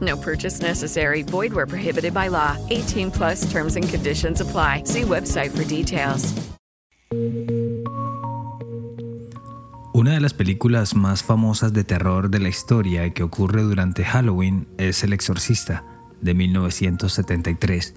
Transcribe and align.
No 0.00 0.16
purchase 0.16 0.60
necessary. 0.60 1.22
Void 1.22 1.52
where 1.52 1.66
prohibited 1.66 2.12
by 2.12 2.28
law. 2.28 2.56
18 2.70 3.10
plus 3.10 3.50
terms 3.50 3.76
and 3.76 3.88
conditions 3.88 4.40
apply. 4.40 4.82
See 4.84 5.02
website 5.02 5.50
for 5.50 5.64
details. 5.64 6.34
Una 9.98 10.12
de 10.12 10.20
las 10.20 10.32
películas 10.32 10.94
más 10.94 11.24
famosas 11.24 11.72
de 11.72 11.82
terror 11.82 12.30
de 12.30 12.38
la 12.38 12.48
historia 12.48 13.12
que 13.12 13.24
ocurre 13.24 13.62
durante 13.62 14.04
Halloween 14.04 14.68
es 14.78 15.02
El 15.02 15.12
Exorcista, 15.12 15.84
de 16.20 16.34
1973, 16.34 17.94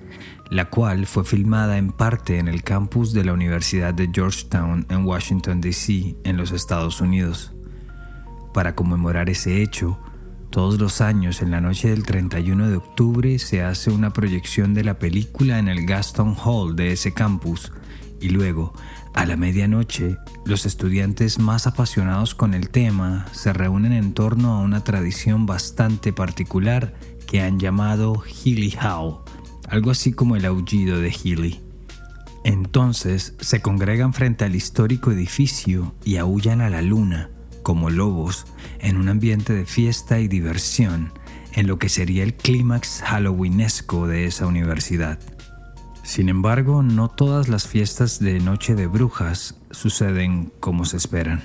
la 0.49 0.65
cual 0.71 1.05
fue 1.05 1.23
filmada 1.23 1.77
en 1.77 1.91
parte 1.91 2.39
en 2.39 2.47
el 2.47 2.63
campus 2.63 3.13
de 3.13 3.23
la 3.23 3.33
Universidad 3.33 3.93
de 3.93 4.09
Georgetown 4.11 4.87
en 4.89 5.05
Washington, 5.05 5.61
D.C., 5.61 6.15
en 6.23 6.37
los 6.37 6.51
Estados 6.51 7.01
Unidos. 7.01 7.53
Para 8.51 8.73
conmemorar 8.73 9.29
ese 9.29 9.61
hecho, 9.61 9.99
todos 10.51 10.77
los 10.77 10.99
años 10.99 11.41
en 11.41 11.49
la 11.49 11.61
noche 11.61 11.89
del 11.89 12.03
31 12.03 12.69
de 12.69 12.75
octubre 12.75 13.39
se 13.39 13.63
hace 13.63 13.89
una 13.89 14.11
proyección 14.11 14.73
de 14.73 14.83
la 14.83 14.99
película 14.99 15.59
en 15.59 15.69
el 15.69 15.85
Gaston 15.85 16.35
Hall 16.35 16.75
de 16.75 16.91
ese 16.91 17.13
campus 17.13 17.71
y 18.19 18.29
luego, 18.29 18.73
a 19.13 19.25
la 19.25 19.37
medianoche, 19.37 20.17
los 20.45 20.65
estudiantes 20.65 21.39
más 21.39 21.67
apasionados 21.67 22.35
con 22.35 22.53
el 22.53 22.69
tema 22.69 23.25
se 23.31 23.53
reúnen 23.53 23.93
en 23.93 24.13
torno 24.13 24.53
a 24.53 24.59
una 24.59 24.83
tradición 24.83 25.45
bastante 25.45 26.11
particular 26.11 26.93
que 27.27 27.41
han 27.41 27.57
llamado 27.57 28.21
Healy 28.21 28.77
Howl, 28.83 29.19
algo 29.69 29.89
así 29.89 30.11
como 30.11 30.35
el 30.35 30.45
aullido 30.45 30.99
de 30.99 31.11
Healy. 31.11 31.61
Entonces 32.43 33.35
se 33.39 33.61
congregan 33.61 34.13
frente 34.13 34.43
al 34.43 34.55
histórico 34.55 35.11
edificio 35.11 35.95
y 36.03 36.17
aullan 36.17 36.59
a 36.59 36.69
la 36.69 36.81
luna, 36.81 37.29
como 37.61 37.89
lobos, 37.89 38.45
en 38.79 38.97
un 38.97 39.09
ambiente 39.09 39.53
de 39.53 39.65
fiesta 39.65 40.19
y 40.19 40.27
diversión, 40.27 41.13
en 41.53 41.67
lo 41.67 41.79
que 41.79 41.89
sería 41.89 42.23
el 42.23 42.33
clímax 42.33 43.01
halloweenesco 43.05 44.07
de 44.07 44.25
esa 44.25 44.47
universidad. 44.47 45.19
Sin 46.03 46.29
embargo, 46.29 46.81
no 46.83 47.09
todas 47.09 47.47
las 47.47 47.67
fiestas 47.67 48.19
de 48.19 48.39
Noche 48.39 48.75
de 48.75 48.87
Brujas 48.87 49.55
suceden 49.69 50.51
como 50.59 50.85
se 50.85 50.97
esperan. 50.97 51.41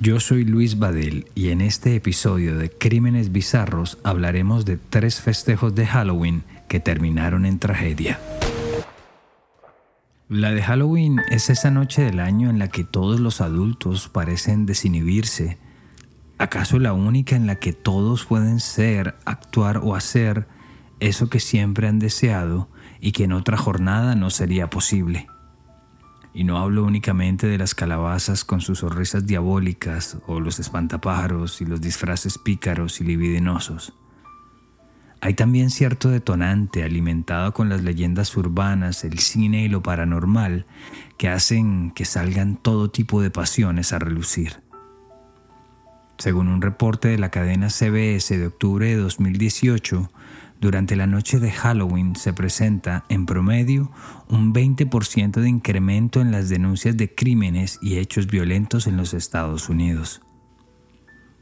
Yo 0.00 0.20
soy 0.20 0.44
Luis 0.44 0.78
Badel 0.78 1.26
y 1.34 1.48
en 1.48 1.60
este 1.60 1.96
episodio 1.96 2.56
de 2.56 2.70
Crímenes 2.70 3.32
Bizarros 3.32 3.98
hablaremos 4.04 4.64
de 4.64 4.76
tres 4.76 5.20
festejos 5.20 5.74
de 5.74 5.86
Halloween 5.86 6.44
que 6.68 6.78
terminaron 6.78 7.44
en 7.44 7.58
tragedia. 7.58 8.20
La 10.28 10.50
de 10.50 10.62
Halloween 10.62 11.22
es 11.30 11.48
esa 11.48 11.70
noche 11.70 12.02
del 12.02 12.20
año 12.20 12.50
en 12.50 12.58
la 12.58 12.68
que 12.68 12.84
todos 12.84 13.18
los 13.18 13.40
adultos 13.40 14.10
parecen 14.10 14.66
desinhibirse. 14.66 15.56
¿Acaso 16.36 16.78
la 16.78 16.92
única 16.92 17.34
en 17.34 17.46
la 17.46 17.54
que 17.54 17.72
todos 17.72 18.26
pueden 18.26 18.60
ser, 18.60 19.16
actuar 19.24 19.78
o 19.78 19.94
hacer 19.94 20.46
eso 21.00 21.30
que 21.30 21.40
siempre 21.40 21.88
han 21.88 21.98
deseado 21.98 22.68
y 23.00 23.12
que 23.12 23.24
en 23.24 23.32
otra 23.32 23.56
jornada 23.56 24.16
no 24.16 24.28
sería 24.28 24.68
posible? 24.68 25.28
Y 26.34 26.44
no 26.44 26.58
hablo 26.58 26.84
únicamente 26.84 27.46
de 27.46 27.56
las 27.56 27.74
calabazas 27.74 28.44
con 28.44 28.60
sus 28.60 28.80
sonrisas 28.80 29.26
diabólicas 29.26 30.18
o 30.26 30.40
los 30.40 30.60
espantapájaros 30.60 31.62
y 31.62 31.64
los 31.64 31.80
disfraces 31.80 32.36
pícaros 32.36 33.00
y 33.00 33.04
libidinosos. 33.04 33.94
Hay 35.20 35.34
también 35.34 35.70
cierto 35.70 36.10
detonante 36.10 36.84
alimentado 36.84 37.52
con 37.52 37.68
las 37.68 37.82
leyendas 37.82 38.36
urbanas, 38.36 39.02
el 39.04 39.18
cine 39.18 39.64
y 39.64 39.68
lo 39.68 39.82
paranormal 39.82 40.66
que 41.16 41.28
hacen 41.28 41.90
que 41.90 42.04
salgan 42.04 42.56
todo 42.56 42.90
tipo 42.90 43.20
de 43.20 43.30
pasiones 43.30 43.92
a 43.92 43.98
relucir. 43.98 44.62
Según 46.18 46.48
un 46.48 46.62
reporte 46.62 47.08
de 47.08 47.18
la 47.18 47.30
cadena 47.30 47.68
CBS 47.68 48.36
de 48.36 48.46
octubre 48.46 48.88
de 48.88 48.96
2018, 48.96 50.10
durante 50.60 50.96
la 50.96 51.06
noche 51.06 51.38
de 51.38 51.52
Halloween 51.52 52.16
se 52.16 52.32
presenta 52.32 53.04
en 53.08 53.26
promedio 53.26 53.92
un 54.28 54.52
20% 54.52 55.40
de 55.40 55.48
incremento 55.48 56.20
en 56.20 56.32
las 56.32 56.48
denuncias 56.48 56.96
de 56.96 57.14
crímenes 57.14 57.78
y 57.80 57.98
hechos 57.98 58.26
violentos 58.26 58.88
en 58.88 58.96
los 58.96 59.14
Estados 59.14 59.68
Unidos. 59.68 60.20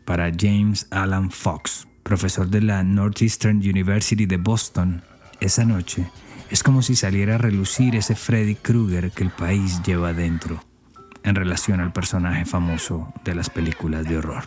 Para 0.05 0.31
James 0.39 0.87
Alan 0.91 1.31
Fox, 1.31 1.86
profesor 2.07 2.49
de 2.49 2.63
la 2.63 2.85
Northeastern 2.85 3.57
University 3.57 4.27
de 4.27 4.37
Boston, 4.37 5.03
esa 5.41 5.65
noche 5.65 6.07
es 6.51 6.63
como 6.63 6.81
si 6.81 6.95
saliera 6.95 7.35
a 7.35 7.39
relucir 7.39 7.97
ese 7.97 8.15
Freddy 8.15 8.55
Krueger 8.55 9.11
que 9.11 9.25
el 9.25 9.31
país 9.31 9.83
lleva 9.83 10.13
dentro 10.13 10.63
en 11.25 11.35
relación 11.35 11.81
al 11.81 11.93
personaje 11.93 12.45
famoso 12.45 13.13
de 13.25 13.35
las 13.35 13.51
películas 13.51 14.05
de 14.05 14.19
horror. 14.19 14.45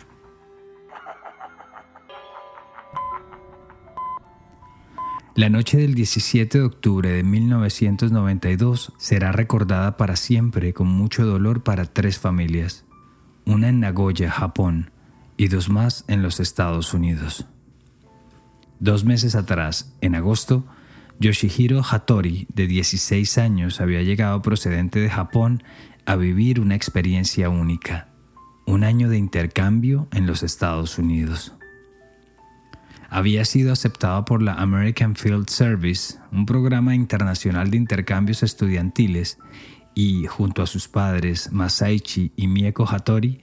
La 5.34 5.50
noche 5.50 5.76
del 5.76 5.94
17 5.94 6.58
de 6.58 6.64
octubre 6.64 7.10
de 7.10 7.22
1992 7.22 8.94
será 8.96 9.32
recordada 9.32 9.98
para 9.98 10.16
siempre 10.16 10.72
con 10.72 10.86
mucho 10.86 11.26
dolor 11.26 11.62
para 11.62 11.84
tres 11.84 12.18
familias, 12.18 12.86
una 13.44 13.68
en 13.68 13.80
Nagoya, 13.80 14.30
Japón, 14.30 14.92
y 15.40 15.48
dos 15.48 15.70
más 15.70 16.04
en 16.06 16.20
los 16.20 16.38
Estados 16.38 16.92
Unidos. 16.92 17.46
Dos 18.78 19.06
meses 19.06 19.34
atrás, 19.34 19.96
en 20.02 20.14
agosto, 20.14 20.66
Yoshihiro 21.18 21.80
Hattori, 21.82 22.46
de 22.52 22.66
16 22.66 23.38
años, 23.38 23.80
había 23.80 24.02
llegado 24.02 24.42
procedente 24.42 25.00
de 25.00 25.08
Japón 25.08 25.62
a 26.04 26.16
vivir 26.16 26.60
una 26.60 26.74
experiencia 26.74 27.48
única, 27.48 28.08
un 28.66 28.84
año 28.84 29.08
de 29.08 29.16
intercambio 29.16 30.08
en 30.12 30.26
los 30.26 30.42
Estados 30.42 30.98
Unidos 30.98 31.54
había 33.10 33.44
sido 33.44 33.72
aceptado 33.72 34.24
por 34.24 34.40
la 34.40 34.54
American 34.54 35.16
Field 35.16 35.48
Service, 35.48 36.16
un 36.30 36.46
programa 36.46 36.94
internacional 36.94 37.68
de 37.68 37.76
intercambios 37.76 38.44
estudiantiles, 38.44 39.38
y 39.96 40.26
junto 40.26 40.62
a 40.62 40.68
sus 40.68 40.86
padres 40.86 41.50
Masaichi 41.50 42.32
y 42.36 42.46
Mieko 42.46 42.86
Hattori, 42.86 43.40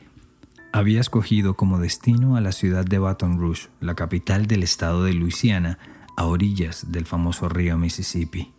había 0.73 0.99
escogido 0.99 1.55
como 1.55 1.79
destino 1.79 2.35
a 2.35 2.41
la 2.41 2.51
ciudad 2.51 2.85
de 2.85 2.99
Baton 2.99 3.39
Rouge, 3.39 3.69
la 3.79 3.95
capital 3.95 4.47
del 4.47 4.63
estado 4.63 5.03
de 5.03 5.13
Luisiana, 5.13 5.79
a 6.15 6.25
orillas 6.25 6.91
del 6.91 7.05
famoso 7.05 7.49
río 7.49 7.77
Mississippi. 7.77 8.53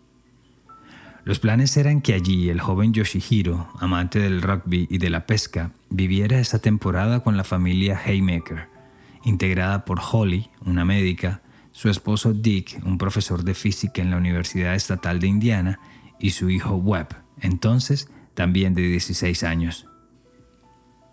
Los 1.24 1.40
planes 1.40 1.76
eran 1.76 2.00
que 2.00 2.14
allí 2.14 2.48
el 2.48 2.60
joven 2.60 2.94
Yoshihiro, 2.94 3.68
amante 3.80 4.18
del 4.18 4.40
rugby 4.40 4.86
y 4.90 4.98
de 4.98 5.10
la 5.10 5.26
pesca, 5.26 5.72
viviera 5.90 6.38
esa 6.38 6.58
temporada 6.60 7.20
con 7.20 7.36
la 7.36 7.44
familia 7.44 8.00
Haymaker, 8.02 8.68
integrada 9.24 9.84
por 9.84 10.00
Holly, 10.00 10.48
una 10.64 10.84
médica, 10.84 11.42
su 11.72 11.90
esposo 11.90 12.32
Dick, 12.32 12.80
un 12.84 12.96
profesor 12.96 13.44
de 13.44 13.54
física 13.54 14.00
en 14.00 14.10
la 14.10 14.16
Universidad 14.16 14.74
Estatal 14.74 15.20
de 15.20 15.26
Indiana, 15.26 15.80
y 16.18 16.30
su 16.30 16.50
hijo 16.50 16.76
Webb, 16.76 17.08
entonces 17.40 18.08
también 18.34 18.74
de 18.74 18.82
16 18.82 19.42
años. 19.42 19.86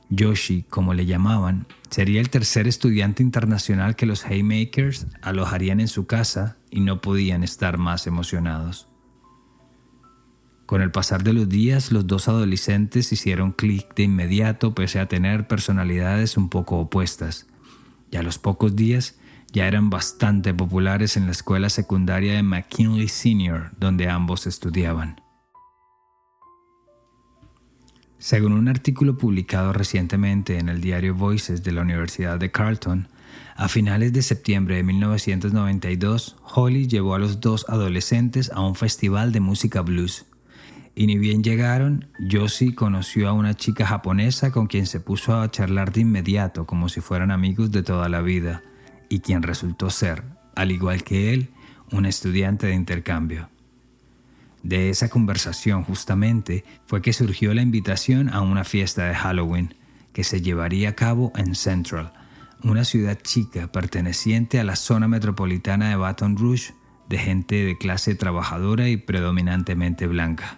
Yoshi, 0.10 0.64
como 0.70 0.94
le 0.94 1.06
llamaban, 1.06 1.68
sería 1.90 2.22
el 2.22 2.30
tercer 2.30 2.68
estudiante 2.68 3.24
internacional 3.24 3.96
que 3.96 4.06
los 4.06 4.26
Haymakers 4.26 5.08
alojarían 5.22 5.80
en 5.80 5.88
su 5.88 6.06
casa 6.06 6.58
y 6.70 6.82
no 6.82 7.02
podían 7.02 7.44
estar 7.44 7.78
más 7.78 8.08
emocionados. 8.08 8.88
Con 10.66 10.82
el 10.82 10.92
pasar 10.92 11.24
de 11.24 11.34
los 11.34 11.48
días, 11.48 11.92
los 11.92 12.08
dos 12.08 12.28
adolescentes 12.28 13.12
hicieron 13.12 13.52
clic 13.52 13.94
de 13.96 14.04
inmediato 14.04 14.74
pese 14.74 15.00
a 15.00 15.08
tener 15.08 15.48
personalidades 15.48 16.38
un 16.38 16.50
poco 16.50 16.80
opuestas 16.80 17.48
y 18.12 18.18
a 18.18 18.24
los 18.24 18.40
pocos 18.40 18.76
días 18.76 19.20
ya 19.52 19.68
eran 19.68 19.90
bastante 19.90 20.54
populares 20.54 21.18
en 21.18 21.26
la 21.26 21.32
escuela 21.32 21.70
secundaria 21.70 22.34
de 22.34 22.44
McKinley 22.44 23.08
Senior, 23.08 23.72
donde 23.80 24.10
ambos 24.10 24.48
estudiaban. 24.48 25.25
Según 28.26 28.54
un 28.54 28.68
artículo 28.68 29.20
publicado 29.20 29.72
recientemente 29.72 30.58
en 30.58 30.68
el 30.68 30.82
diario 30.82 31.14
Voices 31.14 31.62
de 31.62 31.72
la 31.72 31.84
Universidad 31.84 32.40
de 32.40 32.50
Carleton, 32.50 33.08
a 33.56 33.68
finales 33.68 34.14
de 34.14 34.24
septiembre 34.24 34.78
de 34.78 34.82
1992, 34.82 36.36
Holly 36.42 36.88
llevó 36.88 37.14
a 37.14 37.20
los 37.20 37.40
dos 37.40 37.68
adolescentes 37.70 38.52
a 38.52 38.62
un 38.62 38.74
festival 38.74 39.32
de 39.32 39.42
música 39.42 39.82
blues. 39.82 40.26
Y 40.96 41.06
ni 41.06 41.20
bien 41.20 41.44
llegaron, 41.44 42.08
Josie 42.32 42.74
conoció 42.74 43.30
a 43.30 43.34
una 43.34 43.54
chica 43.54 43.86
japonesa 43.86 44.52
con 44.52 44.66
quien 44.66 44.88
se 44.88 45.00
puso 45.00 45.40
a 45.40 45.52
charlar 45.52 45.94
de 45.94 46.02
inmediato 46.02 46.66
como 46.66 46.90
si 46.90 47.02
fueran 47.02 47.30
amigos 47.30 47.70
de 47.70 47.84
toda 47.84 48.10
la 48.10 48.22
vida, 48.22 48.64
y 49.08 49.20
quien 49.20 49.44
resultó 49.44 49.92
ser, 49.92 50.24
al 50.56 50.72
igual 50.72 51.04
que 51.04 51.32
él, 51.32 51.52
un 51.92 52.08
estudiante 52.08 52.66
de 52.66 52.74
intercambio. 52.74 53.50
De 54.66 54.90
esa 54.90 55.10
conversación 55.10 55.84
justamente 55.84 56.66
fue 56.88 57.04
que 57.04 57.14
surgió 57.14 57.54
la 57.54 57.62
invitación 57.62 58.30
a 58.30 58.42
una 58.42 58.64
fiesta 58.64 59.06
de 59.06 59.14
Halloween 59.14 59.76
que 60.12 60.24
se 60.24 60.42
llevaría 60.42 60.90
a 60.90 60.96
cabo 60.96 61.32
en 61.36 61.54
Central, 61.54 62.14
una 62.64 62.84
ciudad 62.84 63.20
chica 63.22 63.72
perteneciente 63.72 64.60
a 64.60 64.64
la 64.64 64.76
zona 64.76 65.08
metropolitana 65.08 65.90
de 65.90 65.98
Baton 65.98 66.36
Rouge 66.36 66.74
de 67.08 67.20
gente 67.20 67.64
de 67.64 67.78
clase 67.78 68.16
trabajadora 68.16 68.90
y 68.90 68.98
predominantemente 68.98 70.08
blanca. 70.08 70.58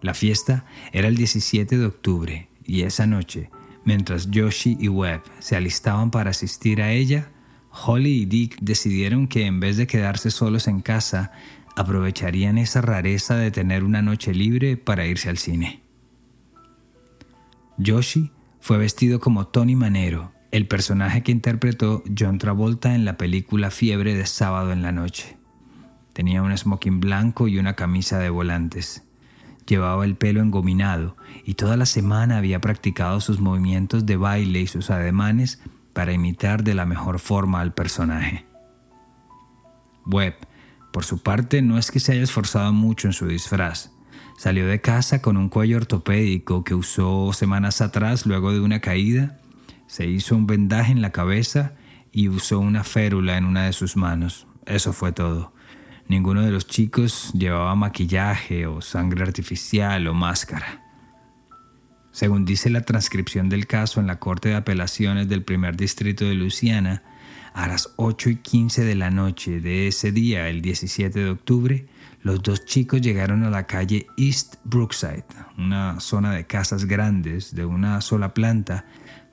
La 0.00 0.14
fiesta 0.14 0.64
era 0.92 1.08
el 1.08 1.16
17 1.16 1.76
de 1.76 1.84
octubre 1.84 2.48
y 2.64 2.84
esa 2.84 3.06
noche, 3.06 3.50
mientras 3.84 4.30
Yoshi 4.30 4.78
y 4.80 4.88
Webb 4.88 5.20
se 5.38 5.54
alistaban 5.54 6.10
para 6.10 6.30
asistir 6.30 6.80
a 6.80 6.92
ella, 6.92 7.30
Holly 7.70 8.22
y 8.22 8.24
Dick 8.24 8.56
decidieron 8.62 9.28
que 9.28 9.44
en 9.44 9.60
vez 9.60 9.76
de 9.76 9.86
quedarse 9.86 10.30
solos 10.30 10.66
en 10.66 10.80
casa, 10.80 11.32
aprovecharían 11.78 12.58
esa 12.58 12.80
rareza 12.80 13.36
de 13.36 13.52
tener 13.52 13.84
una 13.84 14.02
noche 14.02 14.34
libre 14.34 14.76
para 14.76 15.06
irse 15.06 15.28
al 15.28 15.38
cine. 15.38 15.80
Yoshi 17.76 18.32
fue 18.58 18.78
vestido 18.78 19.20
como 19.20 19.46
Tony 19.46 19.76
Manero, 19.76 20.32
el 20.50 20.66
personaje 20.66 21.22
que 21.22 21.30
interpretó 21.30 22.02
John 22.18 22.38
Travolta 22.38 22.96
en 22.96 23.04
la 23.04 23.16
película 23.16 23.70
Fiebre 23.70 24.16
de 24.16 24.26
sábado 24.26 24.72
en 24.72 24.82
la 24.82 24.90
noche. 24.90 25.38
Tenía 26.12 26.42
un 26.42 26.56
smoking 26.56 26.98
blanco 26.98 27.46
y 27.46 27.58
una 27.58 27.74
camisa 27.74 28.18
de 28.18 28.30
volantes. 28.30 29.04
Llevaba 29.64 30.04
el 30.04 30.16
pelo 30.16 30.40
engominado 30.40 31.16
y 31.44 31.54
toda 31.54 31.76
la 31.76 31.86
semana 31.86 32.38
había 32.38 32.60
practicado 32.60 33.20
sus 33.20 33.38
movimientos 33.38 34.04
de 34.04 34.16
baile 34.16 34.62
y 34.62 34.66
sus 34.66 34.90
ademanes 34.90 35.62
para 35.92 36.12
imitar 36.12 36.64
de 36.64 36.74
la 36.74 36.86
mejor 36.86 37.20
forma 37.20 37.60
al 37.60 37.72
personaje. 37.72 38.46
Webb 40.06 40.47
por 40.92 41.04
su 41.04 41.22
parte, 41.22 41.62
no 41.62 41.78
es 41.78 41.90
que 41.90 42.00
se 42.00 42.12
haya 42.12 42.22
esforzado 42.22 42.72
mucho 42.72 43.08
en 43.08 43.12
su 43.12 43.26
disfraz. 43.26 43.90
Salió 44.36 44.66
de 44.66 44.80
casa 44.80 45.20
con 45.20 45.36
un 45.36 45.48
cuello 45.48 45.78
ortopédico 45.78 46.64
que 46.64 46.74
usó 46.74 47.32
semanas 47.32 47.80
atrás 47.80 48.24
luego 48.26 48.52
de 48.52 48.60
una 48.60 48.80
caída, 48.80 49.38
se 49.88 50.06
hizo 50.06 50.36
un 50.36 50.46
vendaje 50.46 50.92
en 50.92 51.02
la 51.02 51.12
cabeza 51.12 51.72
y 52.12 52.28
usó 52.28 52.60
una 52.60 52.84
férula 52.84 53.36
en 53.36 53.44
una 53.44 53.64
de 53.64 53.72
sus 53.72 53.96
manos. 53.96 54.46
Eso 54.66 54.92
fue 54.92 55.12
todo. 55.12 55.52
Ninguno 56.08 56.42
de 56.42 56.50
los 56.50 56.66
chicos 56.66 57.32
llevaba 57.32 57.74
maquillaje 57.74 58.66
o 58.66 58.80
sangre 58.80 59.22
artificial 59.22 60.06
o 60.06 60.14
máscara. 60.14 60.84
Según 62.12 62.44
dice 62.44 62.70
la 62.70 62.82
transcripción 62.82 63.48
del 63.48 63.66
caso 63.66 64.00
en 64.00 64.06
la 64.06 64.18
Corte 64.18 64.50
de 64.50 64.56
Apelaciones 64.56 65.28
del 65.28 65.42
primer 65.42 65.76
distrito 65.76 66.24
de 66.24 66.34
Luisiana, 66.34 67.02
a 67.58 67.66
las 67.66 67.92
8 67.96 68.30
y 68.30 68.36
15 68.36 68.84
de 68.84 68.94
la 68.94 69.10
noche 69.10 69.60
de 69.60 69.88
ese 69.88 70.12
día, 70.12 70.48
el 70.48 70.62
17 70.62 71.18
de 71.18 71.28
octubre, 71.28 71.88
los 72.22 72.40
dos 72.40 72.64
chicos 72.64 73.00
llegaron 73.00 73.42
a 73.42 73.50
la 73.50 73.66
calle 73.66 74.06
East 74.16 74.58
Brookside, 74.62 75.24
una 75.56 75.98
zona 75.98 76.32
de 76.32 76.46
casas 76.46 76.84
grandes 76.84 77.56
de 77.56 77.64
una 77.64 78.00
sola 78.00 78.32
planta, 78.32 78.84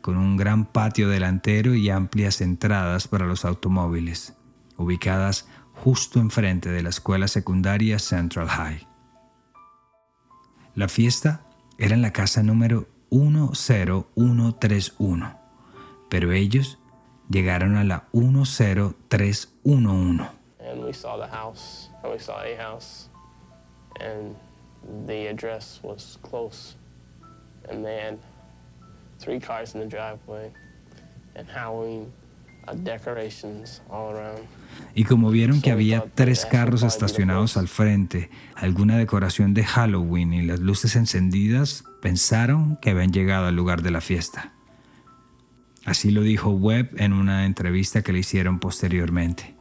con 0.02 0.18
un 0.18 0.38
gran 0.38 0.66
patio 0.66 1.08
delantero 1.08 1.76
y 1.76 1.92
amplias 1.92 2.42
entradas 2.42 3.08
para 3.08 3.28
los 3.28 3.46
automóviles, 3.46 4.34
ubicadas 4.76 5.48
justo 5.74 6.20
enfrente 6.20 6.72
de 6.72 6.82
la 6.82 6.90
escuela 6.90 7.28
secundaria 7.28 8.00
Central 8.00 8.48
High. 8.48 8.88
La 10.74 10.88
fiesta 10.88 11.46
era 11.78 11.94
en 11.94 12.02
la 12.02 12.12
casa 12.12 12.42
número 12.42 12.90
10131, 13.12 15.40
pero 16.10 16.32
ellos 16.32 16.80
llegaron 17.30 17.78
a 17.78 17.84
la 17.84 18.08
10311. 18.14 20.30
And 20.60 20.84
we 20.84 20.94
saw 20.94 21.18
the 21.18 21.28
house, 21.28 21.90
and 22.04 22.12
we 22.12 22.20
saw 22.20 22.44
a 22.44 22.56
house, 22.56 23.10
and 24.00 24.36
the 25.08 25.28
address 25.28 25.80
was 25.84 26.18
close. 26.22 26.76
And 27.70 27.84
they 27.84 27.98
had 27.98 28.18
three 29.20 29.40
cars 29.40 29.76
in 29.76 29.82
the 29.82 29.88
driveway, 29.88 30.52
and 31.36 31.48
Halloween 31.48 32.12
uh, 32.68 32.74
decorations 32.74 33.82
all 33.90 34.16
around. 34.16 34.48
Y 34.94 35.04
como 35.04 35.30
vieron 35.30 35.62
que 35.62 35.72
había 35.72 36.06
tres 36.14 36.46
carros 36.46 36.84
estacionados 36.84 37.58
al 37.58 37.68
frente, 37.68 38.30
alguna 38.56 38.98
decoración 38.98 39.54
de 39.54 39.64
Halloween 39.64 40.34
y 40.34 40.42
las 40.42 40.60
luces 40.60 40.96
encendidas, 40.96 41.84
pensaron 42.02 42.78
que 42.82 42.90
habían 42.90 43.12
llegado 43.12 43.48
al 43.48 43.56
lugar 43.56 43.82
de 43.82 43.92
la 43.92 44.02
fiesta. 44.02 44.55
Así 45.86 46.10
lo 46.10 46.22
dijo 46.22 46.50
Webb 46.50 46.96
en 46.98 47.14
una 47.14 47.46
entrevista 47.46 48.02
que 48.02 48.12
le 48.12 48.20
hicieron 48.20 48.60
posteriormente. 48.60 49.56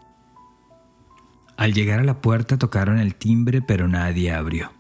Al 1.57 1.75
llegar 1.75 2.01
a 2.01 2.05
la 2.05 2.21
puerta 2.21 2.59
tocaron 2.59 2.99
el 2.99 3.15
timbre 3.15 3.63
pero 3.63 3.87
nadie 3.87 4.33
abrió. 4.33 4.73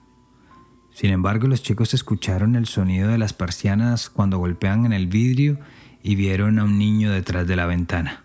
Sin 0.92 1.10
embargo, 1.10 1.46
los 1.46 1.62
chicos 1.62 1.92
escucharon 1.92 2.56
el 2.56 2.66
sonido 2.66 3.08
de 3.08 3.18
las 3.18 3.32
persianas 3.32 4.08
cuando 4.08 4.38
golpean 4.38 4.86
en 4.86 4.92
el 4.92 5.06
vidrio 5.06 5.58
y 6.02 6.14
vieron 6.14 6.58
a 6.58 6.64
un 6.64 6.78
niño 6.78 7.10
detrás 7.10 7.46
de 7.46 7.56
la 7.56 7.66
ventana. 7.66 8.24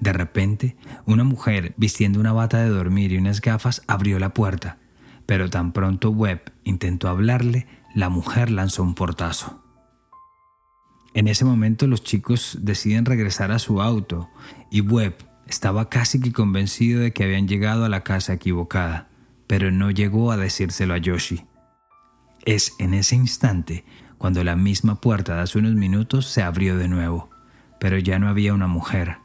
De 0.00 0.12
repente, 0.12 0.76
una 1.04 1.24
mujer 1.24 1.74
vistiendo 1.76 2.18
una 2.18 2.32
bata 2.32 2.62
de 2.62 2.68
dormir 2.68 3.12
y 3.12 3.18
unas 3.18 3.40
gafas 3.40 3.82
abrió 3.86 4.18
la 4.18 4.34
puerta, 4.34 4.78
pero 5.26 5.48
tan 5.48 5.72
pronto 5.72 6.10
Webb 6.10 6.52
intentó 6.64 7.08
hablarle, 7.08 7.66
la 7.94 8.08
mujer 8.08 8.50
lanzó 8.50 8.82
un 8.82 8.94
portazo. 8.94 9.65
En 11.16 11.28
ese 11.28 11.46
momento 11.46 11.86
los 11.86 12.02
chicos 12.02 12.58
deciden 12.60 13.06
regresar 13.06 13.50
a 13.50 13.58
su 13.58 13.80
auto 13.80 14.28
y 14.70 14.82
Webb 14.82 15.16
estaba 15.46 15.88
casi 15.88 16.20
que 16.20 16.30
convencido 16.30 17.00
de 17.00 17.14
que 17.14 17.24
habían 17.24 17.48
llegado 17.48 17.86
a 17.86 17.88
la 17.88 18.04
casa 18.04 18.34
equivocada, 18.34 19.08
pero 19.46 19.70
no 19.70 19.90
llegó 19.90 20.30
a 20.30 20.36
decírselo 20.36 20.92
a 20.92 20.98
Yoshi. 20.98 21.46
Es 22.44 22.74
en 22.78 22.92
ese 22.92 23.16
instante 23.16 23.86
cuando 24.18 24.44
la 24.44 24.56
misma 24.56 25.00
puerta 25.00 25.36
de 25.36 25.40
hace 25.40 25.58
unos 25.58 25.72
minutos 25.72 26.26
se 26.26 26.42
abrió 26.42 26.76
de 26.76 26.88
nuevo, 26.88 27.30
pero 27.80 27.96
ya 27.96 28.18
no 28.18 28.28
había 28.28 28.52
una 28.52 28.66
mujer. 28.66 29.16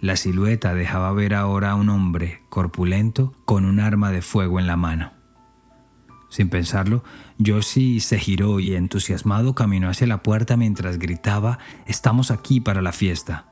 La 0.00 0.16
silueta 0.16 0.74
dejaba 0.74 1.12
ver 1.12 1.34
ahora 1.34 1.70
a 1.70 1.74
un 1.76 1.90
hombre 1.90 2.42
corpulento 2.48 3.36
con 3.44 3.66
un 3.66 3.78
arma 3.78 4.10
de 4.10 4.22
fuego 4.22 4.58
en 4.58 4.66
la 4.66 4.76
mano. 4.76 5.19
Sin 6.30 6.48
pensarlo, 6.48 7.02
Josie 7.44 8.00
se 8.00 8.18
giró 8.18 8.60
y 8.60 8.74
entusiasmado 8.74 9.54
caminó 9.54 9.90
hacia 9.90 10.06
la 10.06 10.22
puerta 10.22 10.56
mientras 10.56 10.98
gritaba, 10.98 11.58
Estamos 11.86 12.30
aquí 12.30 12.60
para 12.60 12.80
la 12.80 12.92
fiesta. 12.92 13.46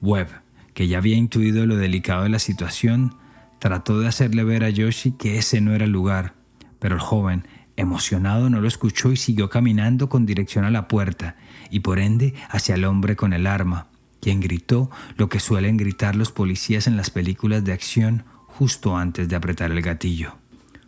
Webb, 0.00 0.28
que 0.74 0.86
ya 0.86 0.98
había 0.98 1.16
intuido 1.16 1.66
lo 1.66 1.76
delicado 1.76 2.22
de 2.22 2.28
la 2.28 2.38
situación, 2.38 3.16
trató 3.58 3.98
de 3.98 4.06
hacerle 4.06 4.44
ver 4.44 4.62
a 4.62 4.70
Yoshi 4.70 5.10
que 5.12 5.38
ese 5.38 5.60
no 5.60 5.74
era 5.74 5.84
el 5.84 5.90
lugar, 5.90 6.34
pero 6.78 6.94
el 6.94 7.00
joven, 7.00 7.48
emocionado, 7.76 8.48
no 8.48 8.60
lo 8.60 8.68
escuchó 8.68 9.10
y 9.10 9.16
siguió 9.16 9.50
caminando 9.50 10.08
con 10.08 10.24
dirección 10.24 10.64
a 10.64 10.70
la 10.70 10.86
puerta 10.86 11.34
y 11.68 11.80
por 11.80 11.98
ende 11.98 12.34
hacia 12.48 12.76
el 12.76 12.84
hombre 12.84 13.16
con 13.16 13.32
el 13.32 13.48
arma, 13.48 13.88
quien 14.20 14.38
gritó 14.38 14.88
lo 15.16 15.28
que 15.28 15.40
suelen 15.40 15.76
gritar 15.76 16.14
los 16.14 16.30
policías 16.30 16.86
en 16.86 16.96
las 16.96 17.10
películas 17.10 17.64
de 17.64 17.72
acción 17.72 18.24
justo 18.58 18.96
antes 18.96 19.28
de 19.28 19.36
apretar 19.36 19.70
el 19.70 19.80
gatillo. 19.82 20.36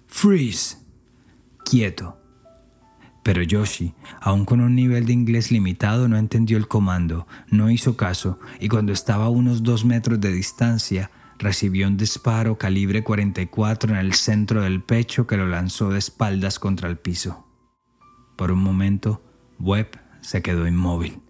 Freeze. 0.08 0.76
Quieto. 1.64 2.18
Pero 3.22 3.44
Yoshi, 3.44 3.94
aun 4.20 4.44
con 4.44 4.60
un 4.60 4.74
nivel 4.74 5.06
de 5.06 5.12
inglés 5.12 5.52
limitado, 5.52 6.08
no 6.08 6.16
entendió 6.16 6.56
el 6.56 6.66
comando, 6.66 7.28
no 7.48 7.70
hizo 7.70 7.96
caso 7.96 8.40
y 8.58 8.68
cuando 8.68 8.92
estaba 8.92 9.26
a 9.26 9.28
unos 9.28 9.62
dos 9.62 9.84
metros 9.84 10.20
de 10.20 10.32
distancia, 10.32 11.12
recibió 11.38 11.86
un 11.86 11.96
disparo 11.96 12.58
calibre 12.58 13.04
44 13.04 13.92
en 13.92 13.98
el 13.98 14.14
centro 14.14 14.62
del 14.62 14.82
pecho 14.82 15.28
que 15.28 15.36
lo 15.36 15.46
lanzó 15.46 15.90
de 15.90 16.00
espaldas 16.00 16.58
contra 16.58 16.88
el 16.88 16.96
piso. 16.98 17.46
Por 18.34 18.50
un 18.50 18.64
momento, 18.64 19.22
Webb 19.60 20.00
se 20.22 20.42
quedó 20.42 20.66
inmóvil. 20.66 21.20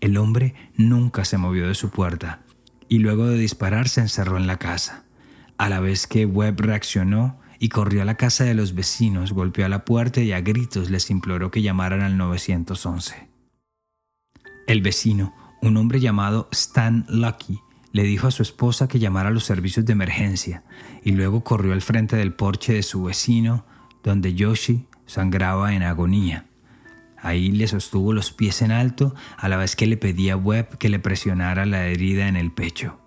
El 0.00 0.16
hombre 0.16 0.54
nunca 0.74 1.26
se 1.26 1.36
movió 1.36 1.68
de 1.68 1.74
su 1.74 1.90
puerta 1.90 2.44
y 2.88 3.00
luego 3.00 3.26
de 3.26 3.36
disparar 3.36 3.90
se 3.90 4.00
encerró 4.00 4.38
en 4.38 4.46
la 4.46 4.56
casa 4.56 5.03
a 5.58 5.68
la 5.68 5.80
vez 5.80 6.06
que 6.06 6.26
Webb 6.26 6.60
reaccionó 6.60 7.38
y 7.58 7.68
corrió 7.68 8.02
a 8.02 8.04
la 8.04 8.16
casa 8.16 8.44
de 8.44 8.54
los 8.54 8.74
vecinos, 8.74 9.32
golpeó 9.32 9.64
a 9.64 9.68
la 9.68 9.84
puerta 9.84 10.20
y 10.20 10.32
a 10.32 10.40
gritos 10.40 10.90
les 10.90 11.10
imploró 11.10 11.50
que 11.50 11.62
llamaran 11.62 12.02
al 12.02 12.16
911. 12.16 13.28
El 14.66 14.82
vecino, 14.82 15.34
un 15.62 15.76
hombre 15.76 16.00
llamado 16.00 16.48
Stan 16.52 17.06
Lucky, 17.08 17.60
le 17.92 18.02
dijo 18.02 18.26
a 18.26 18.32
su 18.32 18.42
esposa 18.42 18.88
que 18.88 18.98
llamara 18.98 19.28
a 19.28 19.32
los 19.32 19.44
servicios 19.44 19.86
de 19.86 19.92
emergencia 19.92 20.64
y 21.04 21.12
luego 21.12 21.44
corrió 21.44 21.72
al 21.72 21.82
frente 21.82 22.16
del 22.16 22.34
porche 22.34 22.72
de 22.72 22.82
su 22.82 23.04
vecino 23.04 23.64
donde 24.02 24.34
Yoshi 24.34 24.86
sangraba 25.06 25.74
en 25.74 25.82
agonía. 25.82 26.46
Ahí 27.22 27.52
le 27.52 27.66
sostuvo 27.68 28.12
los 28.12 28.32
pies 28.32 28.62
en 28.62 28.72
alto 28.72 29.14
a 29.38 29.48
la 29.48 29.56
vez 29.56 29.76
que 29.76 29.86
le 29.86 29.96
pedía 29.96 30.34
a 30.34 30.36
Webb 30.36 30.76
que 30.76 30.88
le 30.88 30.98
presionara 30.98 31.64
la 31.66 31.86
herida 31.86 32.28
en 32.28 32.36
el 32.36 32.52
pecho. 32.52 33.03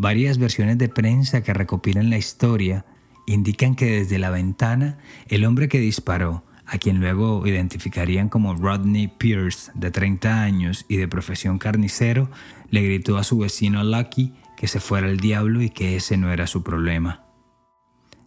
Varias 0.00 0.38
versiones 0.38 0.78
de 0.78 0.88
prensa 0.88 1.42
que 1.42 1.52
recopilan 1.52 2.08
la 2.08 2.16
historia 2.16 2.86
indican 3.26 3.74
que 3.74 3.98
desde 3.98 4.18
la 4.18 4.30
ventana 4.30 4.96
el 5.28 5.44
hombre 5.44 5.68
que 5.68 5.78
disparó, 5.78 6.42
a 6.64 6.78
quien 6.78 7.00
luego 7.00 7.46
identificarían 7.46 8.30
como 8.30 8.54
Rodney 8.54 9.08
Pierce, 9.08 9.70
de 9.74 9.90
30 9.90 10.42
años 10.42 10.86
y 10.88 10.96
de 10.96 11.06
profesión 11.06 11.58
carnicero, 11.58 12.30
le 12.70 12.80
gritó 12.80 13.18
a 13.18 13.24
su 13.24 13.36
vecino 13.36 13.84
Lucky 13.84 14.32
que 14.56 14.68
se 14.68 14.80
fuera 14.80 15.06
el 15.06 15.20
diablo 15.20 15.60
y 15.60 15.68
que 15.68 15.96
ese 15.96 16.16
no 16.16 16.32
era 16.32 16.46
su 16.46 16.62
problema. 16.62 17.26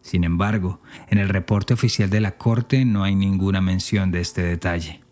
Sin 0.03 0.25
embargo, 0.25 0.79
en 1.09 1.17
el 1.17 1.29
reporte 1.29 1.73
oficial 1.73 2.11
de 2.11 2.21
la 2.21 2.37
Corte 2.37 2.85
no 2.85 3.03
hay 3.03 3.15
ninguna 3.15 3.61
mención 3.61 4.11
de 4.11 4.21
este 4.21 4.43
detalle. 4.43 5.02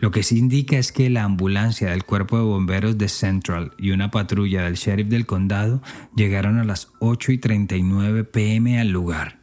Lo 0.00 0.10
que 0.10 0.22
sí 0.22 0.38
indica 0.38 0.78
es 0.78 0.92
que 0.92 1.10
la 1.10 1.24
ambulancia 1.24 1.90
del 1.90 2.04
Cuerpo 2.04 2.36
de 2.36 2.44
Bomberos 2.44 2.98
de 2.98 3.08
Central 3.08 3.72
y 3.78 3.90
una 3.90 4.10
patrulla 4.10 4.64
del 4.64 4.74
sheriff 4.74 5.08
del 5.08 5.26
condado 5.26 5.82
llegaron 6.14 6.58
a 6.58 6.64
las 6.64 6.92
8 7.00 7.32
y 7.32 7.38
39 7.38 8.24
pm 8.24 8.80
al 8.80 8.90
lugar. 8.90 9.40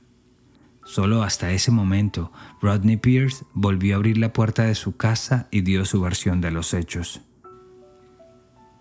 Solo 0.86 1.24
hasta 1.24 1.52
ese 1.52 1.72
momento, 1.72 2.32
Rodney 2.62 2.98
Pierce 2.98 3.46
volvió 3.54 3.96
a 3.96 3.98
abrir 3.98 4.18
la 4.18 4.34
puerta 4.34 4.64
de 4.64 4.76
su 4.76 4.98
casa 4.98 5.48
y 5.50 5.62
dio 5.62 5.86
su 5.86 6.02
versión 6.02 6.42
de 6.42 6.52
los 6.52 6.74
hechos. 6.74 7.22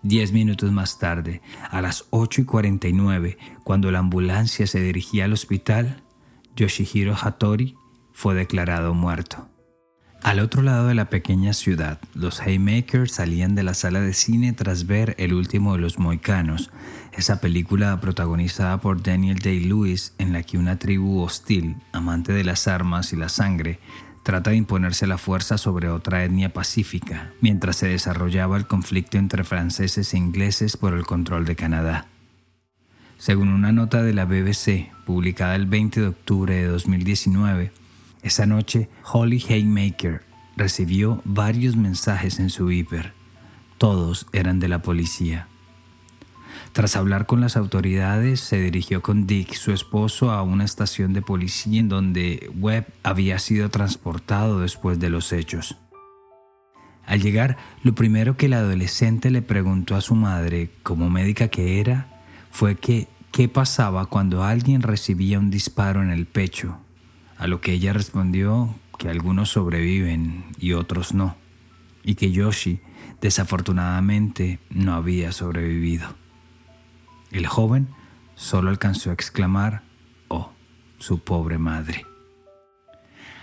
Diez 0.01 0.33
minutos 0.33 0.69
más 0.73 0.99
tarde, 0.99 1.41
a 1.69 1.81
las 1.81 2.05
8 2.09 2.41
y 2.41 2.43
49, 2.43 3.37
cuando 3.63 3.89
la 3.89 3.99
ambulancia 3.99 4.67
se 4.67 4.81
dirigía 4.81 5.25
al 5.25 5.33
hospital, 5.33 6.03
Yoshihiro 6.57 7.15
Hattori 7.15 7.77
fue 8.11 8.35
declarado 8.35 8.93
muerto. 8.93 9.52
Al 10.23 10.39
otro 10.39 10.61
lado 10.61 10.87
de 10.87 10.95
la 10.95 11.09
pequeña 11.09 11.51
ciudad, 11.51 11.99
los 12.13 12.39
Haymakers 12.39 13.11
salían 13.11 13.55
de 13.55 13.63
la 13.63 13.73
sala 13.73 13.99
de 13.99 14.13
cine 14.13 14.53
tras 14.53 14.87
ver 14.87 15.15
El 15.17 15.33
último 15.33 15.73
de 15.73 15.79
los 15.79 15.99
Moicanos, 15.99 16.71
esa 17.11 17.41
película 17.41 17.99
protagonizada 17.99 18.79
por 18.79 19.03
Daniel 19.03 19.39
Day-Lewis 19.39 20.13
en 20.19 20.31
la 20.31 20.41
que 20.43 20.57
una 20.57 20.79
tribu 20.79 21.21
hostil, 21.21 21.75
amante 21.91 22.31
de 22.31 22.45
las 22.45 22.69
armas 22.69 23.11
y 23.11 23.17
la 23.17 23.27
sangre, 23.27 23.79
trata 24.23 24.51
de 24.51 24.55
imponerse 24.55 25.07
la 25.07 25.17
fuerza 25.17 25.57
sobre 25.57 25.89
otra 25.89 26.23
etnia 26.23 26.53
pacífica, 26.53 27.33
mientras 27.41 27.75
se 27.75 27.89
desarrollaba 27.89 28.55
el 28.55 28.65
conflicto 28.65 29.17
entre 29.17 29.43
franceses 29.43 30.13
e 30.13 30.17
ingleses 30.17 30.77
por 30.77 30.93
el 30.93 31.05
control 31.05 31.43
de 31.43 31.57
Canadá. 31.57 32.07
Según 33.17 33.49
una 33.49 33.73
nota 33.73 34.01
de 34.01 34.13
la 34.13 34.23
BBC, 34.23 34.89
publicada 35.05 35.55
el 35.55 35.65
20 35.65 35.99
de 35.99 36.07
octubre 36.07 36.55
de 36.55 36.67
2019, 36.67 37.82
esa 38.23 38.45
noche 38.45 38.89
Holly 39.11 39.43
Haymaker 39.49 40.23
recibió 40.55 41.21
varios 41.25 41.75
mensajes 41.75 42.39
en 42.39 42.49
su 42.49 42.71
hiper. 42.71 43.13
Todos 43.77 44.27
eran 44.33 44.59
de 44.59 44.69
la 44.69 44.81
policía. 44.81 45.47
Tras 46.71 46.95
hablar 46.95 47.25
con 47.25 47.41
las 47.41 47.57
autoridades, 47.57 48.39
se 48.39 48.59
dirigió 48.59 49.01
con 49.01 49.27
Dick, 49.27 49.53
su 49.53 49.71
esposo, 49.71 50.31
a 50.31 50.41
una 50.41 50.63
estación 50.63 51.13
de 51.13 51.21
policía 51.21 51.79
en 51.79 51.89
donde 51.89 52.49
Webb 52.55 52.87
había 53.03 53.37
sido 53.39 53.69
transportado 53.69 54.59
después 54.59 54.99
de 54.99 55.09
los 55.09 55.33
hechos. 55.33 55.77
Al 57.05 57.21
llegar, 57.21 57.57
lo 57.83 57.93
primero 57.93 58.37
que 58.37 58.45
el 58.45 58.53
adolescente 58.53 59.29
le 59.29 59.41
preguntó 59.41 59.95
a 59.95 60.01
su 60.01 60.15
madre, 60.15 60.71
como 60.83 61.09
médica 61.09 61.49
que 61.49 61.79
era, 61.79 62.23
fue 62.49 62.75
que 62.75 63.07
qué 63.31 63.49
pasaba 63.49 64.05
cuando 64.05 64.43
alguien 64.43 64.81
recibía 64.81 65.39
un 65.39 65.49
disparo 65.49 66.01
en 66.01 66.11
el 66.11 66.25
pecho, 66.25 66.77
a 67.37 67.47
lo 67.47 67.61
que 67.61 67.73
ella 67.73 67.93
respondió 67.93 68.73
que 68.97 69.09
algunos 69.09 69.49
sobreviven 69.49 70.45
y 70.57 70.73
otros 70.73 71.13
no, 71.13 71.35
y 72.03 72.15
que 72.15 72.31
Yoshi 72.31 72.79
desafortunadamente 73.21 74.59
no 74.69 74.93
había 74.93 75.31
sobrevivido. 75.31 76.07
El 77.31 77.47
joven 77.47 77.87
solo 78.35 78.69
alcanzó 78.69 79.09
a 79.09 79.13
exclamar, 79.13 79.83
oh, 80.27 80.51
su 80.97 81.19
pobre 81.19 81.57
madre. 81.57 82.05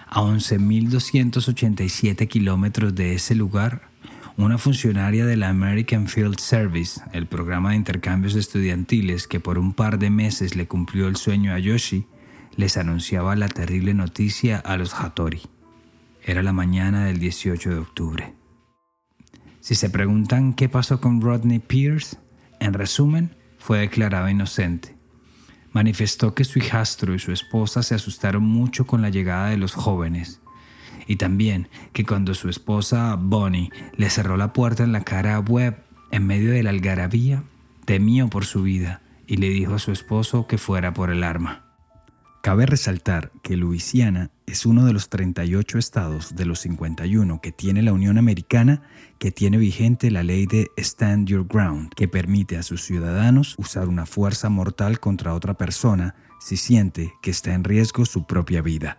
A 0.06 0.22
11.287 0.22 2.28
kilómetros 2.28 2.94
de 2.94 3.14
ese 3.14 3.34
lugar, 3.34 3.90
una 4.36 4.58
funcionaria 4.58 5.26
de 5.26 5.36
la 5.36 5.48
American 5.48 6.08
Field 6.08 6.38
Service, 6.38 7.00
el 7.12 7.26
programa 7.26 7.70
de 7.70 7.76
intercambios 7.76 8.34
estudiantiles 8.34 9.26
que 9.26 9.40
por 9.40 9.58
un 9.58 9.72
par 9.72 9.98
de 9.98 10.10
meses 10.10 10.56
le 10.56 10.66
cumplió 10.66 11.08
el 11.08 11.16
sueño 11.16 11.52
a 11.52 11.58
Yoshi, 11.58 12.06
les 12.60 12.76
anunciaba 12.76 13.34
la 13.36 13.48
terrible 13.48 13.94
noticia 13.94 14.58
a 14.58 14.76
los 14.76 14.92
Hattori. 14.94 15.40
Era 16.22 16.42
la 16.42 16.52
mañana 16.52 17.06
del 17.06 17.18
18 17.18 17.70
de 17.70 17.78
octubre. 17.78 18.34
Si 19.60 19.74
se 19.74 19.88
preguntan 19.88 20.52
qué 20.52 20.68
pasó 20.68 21.00
con 21.00 21.22
Rodney 21.22 21.58
Pierce, 21.58 22.18
en 22.60 22.74
resumen, 22.74 23.34
fue 23.58 23.78
declarado 23.78 24.28
inocente. 24.28 24.94
Manifestó 25.72 26.34
que 26.34 26.44
su 26.44 26.58
hijastro 26.58 27.14
y 27.14 27.18
su 27.18 27.32
esposa 27.32 27.82
se 27.82 27.94
asustaron 27.94 28.42
mucho 28.42 28.86
con 28.86 29.00
la 29.00 29.08
llegada 29.08 29.48
de 29.48 29.56
los 29.56 29.72
jóvenes 29.72 30.40
y 31.06 31.16
también 31.16 31.68
que 31.94 32.04
cuando 32.04 32.34
su 32.34 32.50
esposa 32.50 33.16
Bonnie 33.18 33.70
le 33.96 34.10
cerró 34.10 34.36
la 34.36 34.52
puerta 34.52 34.84
en 34.84 34.92
la 34.92 35.00
cara 35.00 35.36
a 35.36 35.40
Webb 35.40 35.82
en 36.10 36.26
medio 36.26 36.52
de 36.52 36.62
la 36.62 36.70
algarabía, 36.70 37.42
temió 37.86 38.28
por 38.28 38.44
su 38.44 38.62
vida 38.62 39.00
y 39.26 39.38
le 39.38 39.48
dijo 39.48 39.74
a 39.74 39.78
su 39.78 39.92
esposo 39.92 40.46
que 40.46 40.58
fuera 40.58 40.92
por 40.92 41.10
el 41.10 41.24
arma. 41.24 41.69
Cabe 42.42 42.64
resaltar 42.64 43.32
que 43.42 43.54
Luisiana 43.54 44.30
es 44.46 44.64
uno 44.64 44.86
de 44.86 44.94
los 44.94 45.10
38 45.10 45.76
estados 45.76 46.34
de 46.34 46.46
los 46.46 46.60
51 46.60 47.38
que 47.42 47.52
tiene 47.52 47.82
la 47.82 47.92
Unión 47.92 48.16
Americana 48.16 48.80
que 49.18 49.30
tiene 49.30 49.58
vigente 49.58 50.10
la 50.10 50.22
ley 50.22 50.46
de 50.46 50.68
Stand 50.78 51.28
Your 51.28 51.46
Ground, 51.46 51.92
que 51.94 52.08
permite 52.08 52.56
a 52.56 52.62
sus 52.62 52.82
ciudadanos 52.82 53.56
usar 53.58 53.88
una 53.88 54.06
fuerza 54.06 54.48
mortal 54.48 55.00
contra 55.00 55.34
otra 55.34 55.52
persona 55.52 56.14
si 56.40 56.56
siente 56.56 57.12
que 57.20 57.30
está 57.30 57.52
en 57.52 57.62
riesgo 57.62 58.06
su 58.06 58.26
propia 58.26 58.62
vida. 58.62 58.96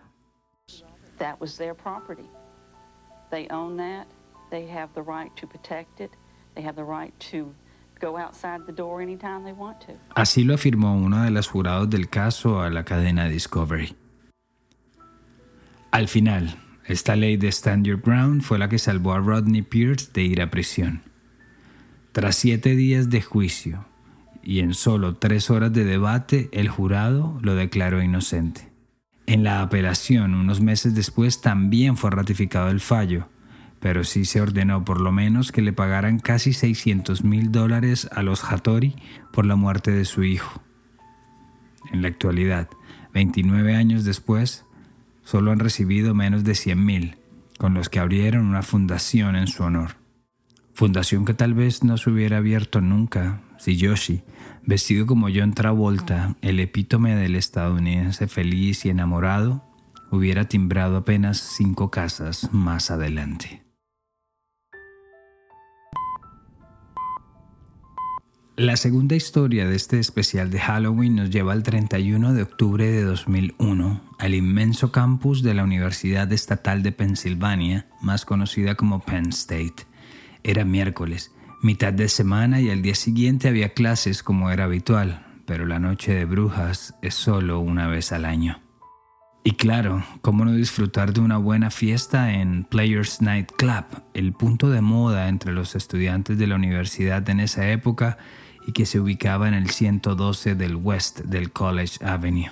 That 1.18 1.40
was 1.40 1.56
their 1.56 1.74
property. 1.74 2.30
They 3.32 3.48
own 3.50 3.76
that. 3.78 4.06
They 4.50 4.70
have 4.70 4.90
the 4.94 5.02
right 5.02 5.32
to 5.40 5.48
protect 5.48 6.00
it. 6.00 6.12
They 6.54 6.64
have 6.64 6.76
the 6.76 6.84
right 6.84 7.12
to 7.32 7.52
Así 10.14 10.44
lo 10.44 10.54
afirmó 10.54 10.96
uno 10.96 11.22
de 11.22 11.30
los 11.30 11.48
jurados 11.48 11.88
del 11.88 12.08
caso 12.08 12.60
a 12.60 12.70
la 12.70 12.84
cadena 12.84 13.28
Discovery. 13.28 13.96
Al 15.90 16.08
final, 16.08 16.56
esta 16.86 17.16
ley 17.16 17.36
de 17.36 17.48
Stand 17.48 17.86
Your 17.86 18.00
Ground 18.00 18.42
fue 18.42 18.58
la 18.58 18.68
que 18.68 18.78
salvó 18.78 19.12
a 19.12 19.18
Rodney 19.18 19.62
Pierce 19.62 20.10
de 20.12 20.22
ir 20.22 20.42
a 20.42 20.50
prisión. 20.50 21.02
Tras 22.12 22.36
siete 22.36 22.74
días 22.74 23.08
de 23.08 23.22
juicio 23.22 23.86
y 24.42 24.60
en 24.60 24.74
solo 24.74 25.16
tres 25.16 25.50
horas 25.50 25.72
de 25.72 25.84
debate, 25.84 26.48
el 26.52 26.68
jurado 26.68 27.38
lo 27.40 27.54
declaró 27.54 28.02
inocente. 28.02 28.72
En 29.26 29.44
la 29.44 29.62
apelación, 29.62 30.34
unos 30.34 30.60
meses 30.60 30.94
después, 30.94 31.40
también 31.40 31.96
fue 31.96 32.10
ratificado 32.10 32.70
el 32.70 32.80
fallo, 32.80 33.28
pero 33.82 34.04
sí 34.04 34.24
se 34.24 34.40
ordenó 34.40 34.84
por 34.84 35.00
lo 35.00 35.10
menos 35.10 35.50
que 35.50 35.60
le 35.60 35.72
pagaran 35.72 36.20
casi 36.20 36.52
600 36.52 37.24
mil 37.24 37.50
dólares 37.50 38.08
a 38.12 38.22
los 38.22 38.44
Hattori 38.44 38.94
por 39.32 39.44
la 39.44 39.56
muerte 39.56 39.90
de 39.90 40.04
su 40.04 40.22
hijo. 40.22 40.62
En 41.92 42.00
la 42.00 42.08
actualidad, 42.08 42.68
29 43.12 43.74
años 43.74 44.04
después, 44.04 44.64
solo 45.24 45.50
han 45.50 45.58
recibido 45.58 46.14
menos 46.14 46.44
de 46.44 46.54
100 46.54 46.84
mil, 46.84 47.16
con 47.58 47.74
los 47.74 47.88
que 47.88 47.98
abrieron 47.98 48.46
una 48.46 48.62
fundación 48.62 49.34
en 49.34 49.48
su 49.48 49.64
honor. 49.64 49.96
Fundación 50.74 51.24
que 51.24 51.34
tal 51.34 51.52
vez 51.52 51.82
no 51.82 51.98
se 51.98 52.08
hubiera 52.08 52.38
abierto 52.38 52.80
nunca 52.80 53.42
si 53.58 53.76
Yoshi, 53.76 54.22
vestido 54.64 55.06
como 55.06 55.26
John 55.32 55.54
Travolta, 55.54 56.36
el 56.40 56.60
epítome 56.60 57.16
del 57.16 57.34
estadounidense 57.34 58.28
feliz 58.28 58.84
y 58.86 58.90
enamorado, 58.90 59.64
hubiera 60.10 60.46
timbrado 60.46 60.98
apenas 60.98 61.38
cinco 61.38 61.90
casas 61.90 62.48
más 62.52 62.90
adelante. 62.90 63.61
La 68.56 68.76
segunda 68.76 69.16
historia 69.16 69.66
de 69.66 69.74
este 69.74 69.98
especial 69.98 70.50
de 70.50 70.60
Halloween 70.60 71.16
nos 71.16 71.30
lleva 71.30 71.54
al 71.54 71.62
31 71.62 72.34
de 72.34 72.42
octubre 72.42 72.86
de 72.86 73.02
2001 73.02 74.02
al 74.18 74.34
inmenso 74.34 74.92
campus 74.92 75.42
de 75.42 75.54
la 75.54 75.64
Universidad 75.64 76.30
Estatal 76.30 76.82
de 76.82 76.92
Pensilvania, 76.92 77.86
más 78.02 78.26
conocida 78.26 78.74
como 78.74 79.00
Penn 79.00 79.30
State. 79.30 79.86
Era 80.42 80.66
miércoles, 80.66 81.32
mitad 81.62 81.94
de 81.94 82.10
semana 82.10 82.60
y 82.60 82.68
al 82.68 82.82
día 82.82 82.94
siguiente 82.94 83.48
había 83.48 83.70
clases 83.70 84.22
como 84.22 84.50
era 84.50 84.64
habitual, 84.64 85.24
pero 85.46 85.64
la 85.64 85.78
noche 85.78 86.12
de 86.12 86.26
brujas 86.26 86.94
es 87.00 87.14
solo 87.14 87.58
una 87.58 87.88
vez 87.88 88.12
al 88.12 88.26
año. 88.26 88.60
Y 89.44 89.52
claro, 89.52 90.04
¿cómo 90.20 90.44
no 90.44 90.52
disfrutar 90.52 91.14
de 91.14 91.20
una 91.20 91.38
buena 91.38 91.70
fiesta 91.70 92.34
en 92.34 92.64
Players 92.64 93.22
Night 93.22 93.50
Club, 93.56 93.86
el 94.12 94.34
punto 94.34 94.68
de 94.68 94.82
moda 94.82 95.28
entre 95.28 95.52
los 95.52 95.74
estudiantes 95.74 96.36
de 96.36 96.46
la 96.46 96.56
universidad 96.56 97.26
en 97.30 97.40
esa 97.40 97.70
época 97.70 98.18
y 98.66 98.72
que 98.72 98.86
se 98.86 99.00
ubicaba 99.00 99.48
en 99.48 99.54
el 99.54 99.70
112 99.70 100.54
del 100.54 100.76
West 100.76 101.20
del 101.20 101.52
College 101.52 102.04
Avenue. 102.04 102.50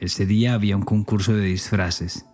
Ese 0.00 0.26
día 0.26 0.54
había 0.54 0.76
un 0.76 0.82
concurso 0.82 1.32
de 1.32 1.44
disfraces, 1.44 2.26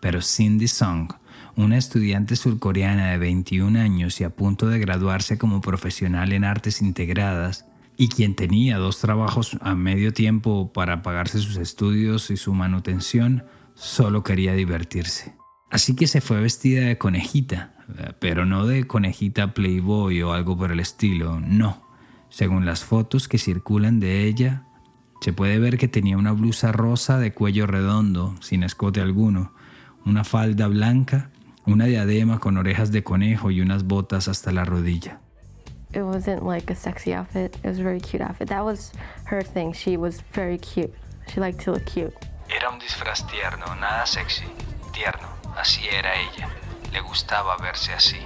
pero 0.00 0.22
Cindy 0.22 0.68
Song, 0.68 1.12
una 1.56 1.78
estudiante 1.78 2.36
surcoreana 2.36 3.10
de 3.10 3.18
21 3.18 3.80
años 3.80 4.20
y 4.20 4.24
a 4.24 4.30
punto 4.30 4.68
de 4.68 4.78
graduarse 4.78 5.38
como 5.38 5.60
profesional 5.60 6.32
en 6.32 6.44
artes 6.44 6.82
integradas, 6.82 7.64
y 7.96 8.08
quien 8.08 8.36
tenía 8.36 8.76
dos 8.76 9.00
trabajos 9.00 9.56
a 9.60 9.74
medio 9.74 10.12
tiempo 10.12 10.72
para 10.72 11.02
pagarse 11.02 11.38
sus 11.38 11.56
estudios 11.56 12.30
y 12.30 12.36
su 12.36 12.52
manutención, 12.52 13.44
solo 13.74 14.22
quería 14.22 14.52
divertirse. 14.52 15.34
Así 15.70 15.96
que 15.96 16.06
se 16.06 16.20
fue 16.20 16.40
vestida 16.40 16.82
de 16.82 16.98
conejita, 16.98 17.74
pero 18.20 18.44
no 18.44 18.66
de 18.66 18.86
conejita 18.86 19.54
Playboy 19.54 20.22
o 20.22 20.32
algo 20.32 20.56
por 20.56 20.72
el 20.72 20.80
estilo, 20.80 21.40
no. 21.40 21.85
Según 22.28 22.66
las 22.66 22.84
fotos 22.84 23.28
que 23.28 23.38
circulan 23.38 24.00
de 24.00 24.24
ella, 24.24 24.64
se 25.20 25.32
puede 25.32 25.58
ver 25.58 25.78
que 25.78 25.88
tenía 25.88 26.16
una 26.16 26.32
blusa 26.32 26.72
rosa 26.72 27.18
de 27.18 27.32
cuello 27.32 27.66
redondo, 27.66 28.34
sin 28.40 28.62
escote 28.62 29.00
alguno, 29.00 29.52
una 30.04 30.24
falda 30.24 30.68
blanca, 30.68 31.30
una 31.66 31.86
diadema 31.86 32.38
con 32.38 32.56
orejas 32.58 32.92
de 32.92 33.02
conejo 33.02 33.50
y 33.50 33.60
unas 33.60 33.84
botas 33.84 34.28
hasta 34.28 34.52
la 34.52 34.64
rodilla. 34.64 35.20
It 35.94 36.02
wasn't 36.02 36.42
like 36.42 36.70
a 36.70 36.76
sexy 36.76 37.12
outfit. 37.12 37.56
It 37.56 37.64
was 37.64 37.78
a 37.78 37.82
very 37.82 38.00
cute 38.00 38.22
outfit. 38.22 38.48
That 38.48 38.64
was 38.64 38.92
her 39.30 39.42
thing. 39.42 39.72
She 39.72 39.96
was 39.96 40.22
very 40.34 40.58
cute. 40.58 40.92
She 41.32 41.40
liked 41.40 41.64
to 41.64 41.72
look 41.72 41.84
cute. 41.84 42.12
Era 42.48 42.70
un 42.70 42.78
disfraz 42.78 43.26
tierno, 43.26 43.74
nada 43.80 44.04
sexy, 44.04 44.44
tierno. 44.92 45.28
Así 45.56 45.86
era 45.88 46.10
ella. 46.14 46.48
Le 46.92 47.00
gustaba 47.00 47.56
verse 47.56 47.92
así. 47.92 48.18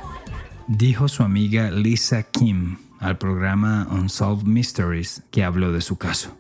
Dijo 0.66 1.08
su 1.08 1.22
amiga 1.22 1.70
Lisa 1.70 2.24
Kim 2.24 2.89
al 3.00 3.18
programa 3.18 3.88
Unsolved 3.90 4.46
Mysteries 4.46 5.24
que 5.30 5.42
habló 5.42 5.72
de 5.72 5.80
su 5.80 5.96
caso. 5.96 6.38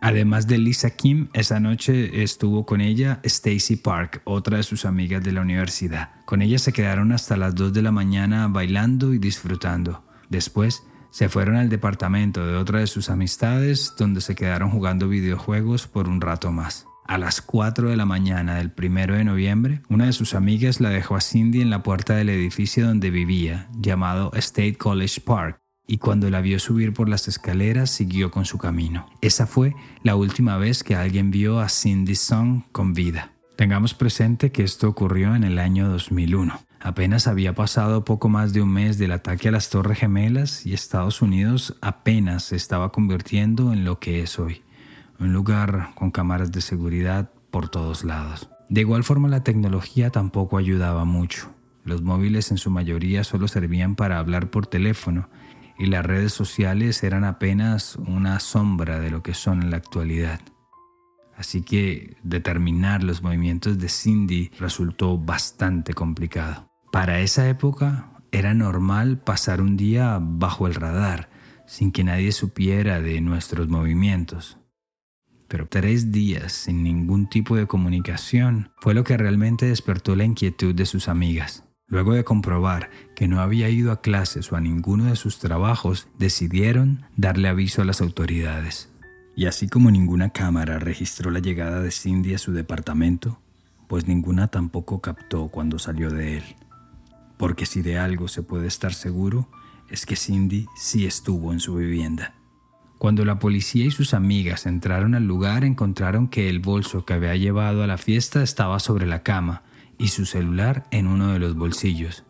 Además 0.00 0.46
de 0.46 0.58
Lisa 0.58 0.90
Kim, 0.90 1.28
esa 1.32 1.58
noche 1.58 2.22
estuvo 2.22 2.66
con 2.66 2.80
ella 2.80 3.18
Stacy 3.24 3.76
Park, 3.76 4.20
otra 4.24 4.58
de 4.58 4.62
sus 4.62 4.84
amigas 4.84 5.24
de 5.24 5.32
la 5.32 5.40
universidad. 5.40 6.10
Con 6.26 6.42
ella 6.42 6.58
se 6.58 6.72
quedaron 6.72 7.12
hasta 7.12 7.36
las 7.36 7.54
2 7.54 7.72
de 7.72 7.82
la 7.82 7.92
mañana 7.92 8.46
bailando 8.46 9.14
y 9.14 9.18
disfrutando. 9.18 10.04
Después 10.28 10.82
se 11.10 11.30
fueron 11.30 11.56
al 11.56 11.70
departamento 11.70 12.46
de 12.46 12.56
otra 12.56 12.80
de 12.80 12.86
sus 12.86 13.08
amistades 13.08 13.94
donde 13.98 14.20
se 14.20 14.34
quedaron 14.34 14.70
jugando 14.70 15.08
videojuegos 15.08 15.86
por 15.86 16.08
un 16.08 16.20
rato 16.20 16.52
más. 16.52 16.86
A 17.06 17.18
las 17.18 17.40
4 17.40 17.88
de 17.88 17.96
la 17.96 18.04
mañana 18.04 18.56
del 18.56 18.72
1 18.76 19.14
de 19.14 19.24
noviembre, 19.24 19.80
una 19.88 20.06
de 20.06 20.12
sus 20.12 20.34
amigas 20.34 20.80
la 20.80 20.90
dejó 20.90 21.16
a 21.16 21.20
Cindy 21.20 21.62
en 21.62 21.70
la 21.70 21.82
puerta 21.82 22.16
del 22.16 22.28
edificio 22.28 22.86
donde 22.86 23.10
vivía, 23.10 23.68
llamado 23.78 24.30
State 24.34 24.76
College 24.76 25.20
Park, 25.20 25.60
y 25.86 25.98
cuando 25.98 26.30
la 26.30 26.40
vio 26.40 26.58
subir 26.58 26.92
por 26.92 27.08
las 27.08 27.28
escaleras 27.28 27.90
siguió 27.90 28.30
con 28.30 28.44
su 28.44 28.58
camino. 28.58 29.06
Esa 29.20 29.46
fue 29.46 29.74
la 30.02 30.16
última 30.16 30.56
vez 30.56 30.82
que 30.82 30.96
alguien 30.96 31.30
vio 31.30 31.60
a 31.60 31.68
Cindy 31.68 32.14
Song 32.14 32.62
con 32.72 32.92
vida. 32.92 33.32
Tengamos 33.56 33.94
presente 33.94 34.52
que 34.52 34.64
esto 34.64 34.88
ocurrió 34.88 35.34
en 35.34 35.44
el 35.44 35.58
año 35.58 35.88
2001. 35.88 36.60
Apenas 36.80 37.26
había 37.26 37.54
pasado 37.54 38.04
poco 38.04 38.28
más 38.28 38.52
de 38.52 38.60
un 38.62 38.72
mes 38.72 38.98
del 38.98 39.12
ataque 39.12 39.48
a 39.48 39.50
las 39.50 39.70
Torres 39.70 39.98
Gemelas 39.98 40.66
y 40.66 40.74
Estados 40.74 41.22
Unidos 41.22 41.76
apenas 41.80 42.44
se 42.44 42.56
estaba 42.56 42.92
convirtiendo 42.92 43.72
en 43.72 43.84
lo 43.84 43.98
que 43.98 44.22
es 44.22 44.38
hoy, 44.38 44.62
un 45.18 45.32
lugar 45.32 45.90
con 45.94 46.10
cámaras 46.10 46.52
de 46.52 46.60
seguridad 46.60 47.30
por 47.50 47.68
todos 47.70 48.04
lados. 48.04 48.50
De 48.68 48.82
igual 48.82 49.04
forma 49.04 49.28
la 49.28 49.42
tecnología 49.42 50.10
tampoco 50.10 50.58
ayudaba 50.58 51.04
mucho. 51.04 51.50
Los 51.84 52.02
móviles 52.02 52.50
en 52.50 52.58
su 52.58 52.70
mayoría 52.70 53.24
solo 53.24 53.48
servían 53.48 53.94
para 53.94 54.18
hablar 54.18 54.50
por 54.50 54.66
teléfono 54.66 55.28
y 55.78 55.86
las 55.86 56.04
redes 56.04 56.32
sociales 56.32 57.02
eran 57.02 57.24
apenas 57.24 57.96
una 57.96 58.40
sombra 58.40 59.00
de 59.00 59.10
lo 59.10 59.22
que 59.22 59.34
son 59.34 59.62
en 59.62 59.70
la 59.70 59.76
actualidad. 59.76 60.40
Así 61.36 61.62
que 61.62 62.16
determinar 62.22 63.02
los 63.02 63.22
movimientos 63.22 63.78
de 63.78 63.88
Cindy 63.88 64.50
resultó 64.58 65.18
bastante 65.18 65.92
complicado. 65.92 66.70
Para 66.90 67.20
esa 67.20 67.48
época 67.48 68.10
era 68.32 68.54
normal 68.54 69.18
pasar 69.18 69.60
un 69.60 69.76
día 69.76 70.18
bajo 70.20 70.66
el 70.66 70.74
radar, 70.74 71.28
sin 71.66 71.92
que 71.92 72.04
nadie 72.04 72.32
supiera 72.32 73.00
de 73.00 73.20
nuestros 73.20 73.68
movimientos. 73.68 74.58
Pero 75.48 75.66
tres 75.68 76.10
días 76.10 76.52
sin 76.52 76.82
ningún 76.82 77.28
tipo 77.28 77.54
de 77.56 77.66
comunicación 77.66 78.72
fue 78.78 78.94
lo 78.94 79.04
que 79.04 79.16
realmente 79.16 79.66
despertó 79.66 80.16
la 80.16 80.24
inquietud 80.24 80.74
de 80.74 80.86
sus 80.86 81.08
amigas. 81.08 81.64
Luego 81.88 82.14
de 82.14 82.24
comprobar 82.24 82.90
que 83.14 83.28
no 83.28 83.40
había 83.40 83.68
ido 83.68 83.92
a 83.92 84.00
clases 84.00 84.50
o 84.50 84.56
a 84.56 84.60
ninguno 84.60 85.04
de 85.04 85.14
sus 85.14 85.38
trabajos, 85.38 86.08
decidieron 86.18 87.04
darle 87.16 87.48
aviso 87.48 87.80
a 87.80 87.84
las 87.84 88.00
autoridades. 88.00 88.90
Y 89.36 89.46
así 89.46 89.68
como 89.68 89.92
ninguna 89.92 90.30
cámara 90.30 90.80
registró 90.80 91.30
la 91.30 91.38
llegada 91.38 91.80
de 91.80 91.92
Cindy 91.92 92.34
a 92.34 92.38
su 92.38 92.52
departamento, 92.52 93.38
pues 93.86 94.08
ninguna 94.08 94.48
tampoco 94.48 95.00
captó 95.00 95.46
cuando 95.46 95.78
salió 95.78 96.10
de 96.10 96.38
él. 96.38 96.44
Porque 97.36 97.66
si 97.66 97.82
de 97.82 97.98
algo 97.98 98.26
se 98.26 98.42
puede 98.42 98.66
estar 98.66 98.92
seguro, 98.92 99.48
es 99.88 100.06
que 100.06 100.16
Cindy 100.16 100.66
sí 100.74 101.06
estuvo 101.06 101.52
en 101.52 101.60
su 101.60 101.76
vivienda. 101.76 102.34
Cuando 102.98 103.24
la 103.24 103.38
policía 103.38 103.84
y 103.84 103.92
sus 103.92 104.12
amigas 104.12 104.66
entraron 104.66 105.14
al 105.14 105.26
lugar 105.28 105.62
encontraron 105.62 106.26
que 106.26 106.48
el 106.48 106.58
bolso 106.58 107.04
que 107.04 107.12
había 107.12 107.36
llevado 107.36 107.84
a 107.84 107.86
la 107.86 107.98
fiesta 107.98 108.42
estaba 108.42 108.80
sobre 108.80 109.06
la 109.06 109.22
cama 109.22 109.62
y 109.98 110.08
su 110.08 110.26
celular 110.26 110.86
en 110.90 111.06
uno 111.06 111.32
de 111.32 111.38
los 111.38 111.54
bolsillos. 111.54 112.24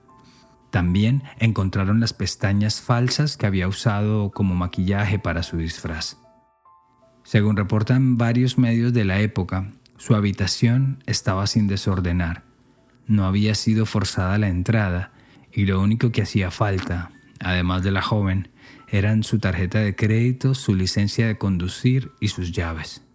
También 0.71 1.23
encontraron 1.39 2.01
las 2.01 2.13
pestañas 2.13 2.81
falsas 2.81 3.37
que 3.37 3.47
había 3.47 3.69
usado 3.69 4.31
como 4.31 4.55
maquillaje 4.55 5.19
para 5.19 5.43
su 5.43 5.57
disfraz. 5.57 6.19
Según 7.23 7.57
reportan 7.57 8.19
varios 8.19 8.59
medios 8.59 8.93
de 8.93 9.05
la 9.05 9.21
época, 9.21 9.73
su 9.97 10.15
habitación 10.15 11.03
estaba 11.07 11.47
sin 11.47 11.67
desordenar. 11.67 12.45
No 13.07 13.25
había 13.25 13.55
sido 13.55 13.87
forzada 13.87 14.39
la 14.39 14.49
entrada 14.49 15.13
y 15.53 15.65
lo 15.65 15.81
único 15.81 16.13
que 16.13 16.23
hacía 16.23 16.51
falta, 16.51 17.11
además 17.41 17.83
de 17.83 17.93
la 17.93 18.03
joven, 18.03 18.51
eran 18.89 19.23
su 19.23 19.39
tarjeta 19.39 19.79
de 19.79 19.97
crédito, 19.97 20.55
su 20.55 20.75
licencia 20.75 21.27
de 21.27 21.39
conducir 21.39 22.13
y 22.21 22.29
sus 22.29 22.53
llaves. 22.53 23.06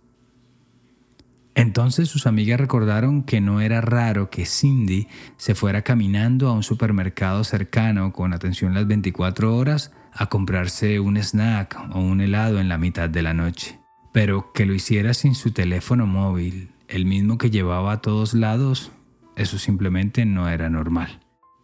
Entonces 1.53 2.09
sus 2.09 2.27
amigas 2.27 2.59
recordaron 2.59 3.23
que 3.23 3.41
no 3.41 3.59
era 3.59 3.81
raro 3.81 4.29
que 4.29 4.45
Cindy 4.45 5.07
se 5.37 5.53
fuera 5.53 5.81
caminando 5.81 6.47
a 6.47 6.53
un 6.53 6.63
supermercado 6.63 7.43
cercano 7.43 8.13
con 8.13 8.33
atención 8.33 8.73
las 8.73 8.87
24 8.87 9.55
horas 9.55 9.91
a 10.13 10.27
comprarse 10.27 10.99
un 10.99 11.17
snack 11.17 11.77
o 11.93 11.99
un 11.99 12.21
helado 12.21 12.59
en 12.59 12.69
la 12.69 12.77
mitad 12.77 13.09
de 13.09 13.21
la 13.21 13.33
noche, 13.33 13.79
pero 14.13 14.51
que 14.53 14.65
lo 14.65 14.73
hiciera 14.73 15.13
sin 15.13 15.35
su 15.35 15.51
teléfono 15.51 16.05
móvil, 16.05 16.71
el 16.87 17.05
mismo 17.05 17.37
que 17.37 17.49
llevaba 17.49 17.93
a 17.93 18.01
todos 18.01 18.33
lados, 18.33 18.91
eso 19.35 19.57
simplemente 19.57 20.25
no 20.25 20.49
era 20.49 20.69
normal. 20.69 21.19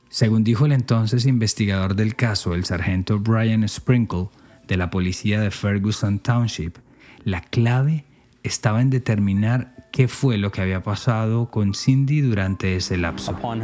Según 0.10 0.44
dijo 0.44 0.66
el 0.66 0.72
entonces 0.72 1.26
investigador 1.26 1.96
del 1.96 2.16
caso, 2.16 2.56
el 2.56 2.66
sargento 2.66 3.20
Brian 3.20 3.68
Sprinkle, 3.68 4.30
de 4.68 4.78
la 4.78 4.90
policía 4.90 5.40
de 5.40 5.52
Ferguson 5.52 6.20
Township, 6.20 6.78
la 7.24 7.42
clave 7.42 8.06
estaba 8.44 8.82
en 8.82 8.90
determinar 8.90 9.77
qué 9.92 10.08
fue 10.08 10.38
lo 10.38 10.52
que 10.52 10.62
había 10.62 10.84
pasado 10.84 11.50
con 11.50 11.74
Cindy 11.74 12.22
durante 12.22 12.76
ese 12.76 12.98
lapso. 12.98 13.38
Uh, 13.42 13.58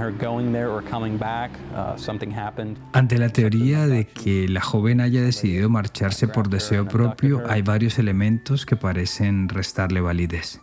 Ante 2.94 3.18
la 3.18 3.30
teoría 3.30 3.88
de 3.88 4.08
que 4.08 4.48
la 4.48 4.62
joven 4.62 5.02
haya 5.02 5.22
decidido 5.22 5.70
marcharse 5.70 6.28
por 6.28 6.50
deseo 6.50 6.88
propio, 6.88 7.44
hay 7.48 7.62
varios 7.62 8.00
elementos 8.00 8.66
que 8.66 8.76
parecen 8.76 9.50
restarle 9.50 10.02
validez. 10.02 10.60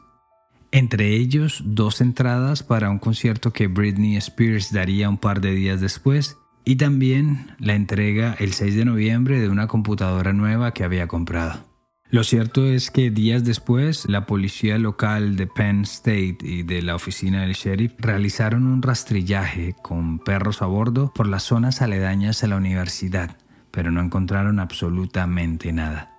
Entre 0.73 1.17
ellos, 1.17 1.63
dos 1.65 2.01
entradas 2.01 2.63
para 2.63 2.91
un 2.91 2.99
concierto 2.99 3.53
que 3.53 3.67
Britney 3.67 4.17
Spears 4.17 4.73
daría 4.73 5.09
un 5.09 5.19
par 5.19 5.41
de 5.41 5.53
días 5.53 5.81
después 5.81 6.39
y 6.65 6.77
también 6.77 7.57
la 7.59 7.75
entrega 7.75 8.37
el 8.39 8.53
6 8.53 8.77
de 8.77 8.85
noviembre 8.85 9.41
de 9.41 9.49
una 9.49 9.67
computadora 9.67 10.33
nueva 10.33 10.73
que 10.73 10.85
había 10.85 11.09
comprado. 11.09 11.70
Lo 12.13 12.25
cierto 12.25 12.67
es 12.67 12.91
que 12.91 13.13
días 13.13 13.45
después, 13.45 14.09
la 14.09 14.27
policía 14.27 14.79
local 14.79 15.37
de 15.37 15.47
Penn 15.47 15.83
State 15.83 16.39
y 16.41 16.65
de 16.65 16.83
la 16.83 16.97
oficina 16.97 17.43
del 17.43 17.53
sheriff 17.53 17.93
realizaron 17.99 18.67
un 18.67 18.83
rastrillaje 18.83 19.77
con 19.81 20.19
perros 20.19 20.61
a 20.61 20.67
bordo 20.67 21.13
por 21.15 21.29
las 21.29 21.45
zonas 21.45 21.83
aledañas 21.83 22.43
a 22.43 22.49
la 22.49 22.57
universidad, 22.57 23.37
pero 23.71 23.93
no 23.93 24.01
encontraron 24.01 24.59
absolutamente 24.59 25.73
nada. 25.73 26.17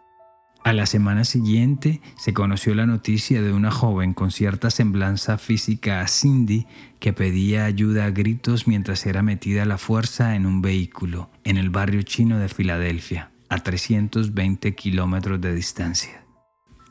A 0.63 0.71
la 0.71 0.85
semana 0.85 1.25
siguiente 1.25 1.99
se 2.17 2.33
conoció 2.33 2.73
la 2.73 2.85
noticia 2.85 3.41
de 3.41 3.51
una 3.51 3.71
joven 3.71 4.13
con 4.13 4.31
cierta 4.31 4.69
semblanza 4.69 5.37
física 5.37 5.99
a 5.99 6.07
Cindy 6.07 6.67
que 6.99 7.11
pedía 7.11 7.65
ayuda 7.65 8.05
a 8.05 8.11
gritos 8.11 8.65
mientras 8.65 9.05
era 9.05 9.23
metida 9.23 9.63
a 9.63 9.65
la 9.65 9.77
fuerza 9.77 10.37
en 10.37 10.45
un 10.45 10.61
vehículo 10.61 11.29
en 11.43 11.57
el 11.57 11.69
barrio 11.69 12.01
chino 12.03 12.39
de 12.39 12.47
Filadelfia 12.47 13.31
a 13.51 13.59
320 13.59 14.75
kilómetros 14.75 15.41
de 15.41 15.53
distancia. 15.53 16.23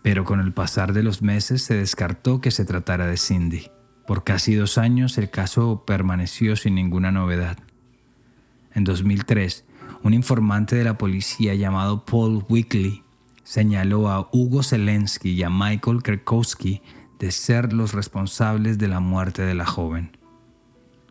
Pero 0.02 0.26
con 0.26 0.40
el 0.40 0.52
pasar 0.52 0.92
de 0.92 1.02
los 1.02 1.22
meses 1.22 1.62
se 1.62 1.74
descartó 1.74 2.42
que 2.42 2.50
se 2.50 2.66
tratara 2.66 3.06
de 3.06 3.16
Cindy. 3.16 3.68
Por 4.06 4.24
casi 4.24 4.54
dos 4.54 4.76
años 4.76 5.16
el 5.16 5.30
caso 5.30 5.84
permaneció 5.86 6.56
sin 6.56 6.74
ninguna 6.74 7.12
novedad. 7.12 7.56
En 8.74 8.84
2003, 8.84 9.64
un 10.02 10.12
informante 10.12 10.76
de 10.76 10.84
la 10.84 10.98
policía 10.98 11.54
llamado 11.54 12.04
Paul 12.04 12.44
Wickley 12.46 13.04
señaló 13.42 14.10
a 14.10 14.28
Hugo 14.30 14.62
Zelensky 14.62 15.30
y 15.30 15.42
a 15.42 15.48
Michael 15.48 16.02
Kerkowski 16.02 16.82
de 17.18 17.32
ser 17.32 17.72
los 17.72 17.94
responsables 17.94 18.76
de 18.76 18.88
la 18.88 19.00
muerte 19.00 19.40
de 19.40 19.54
la 19.54 19.64
joven. 19.64 20.18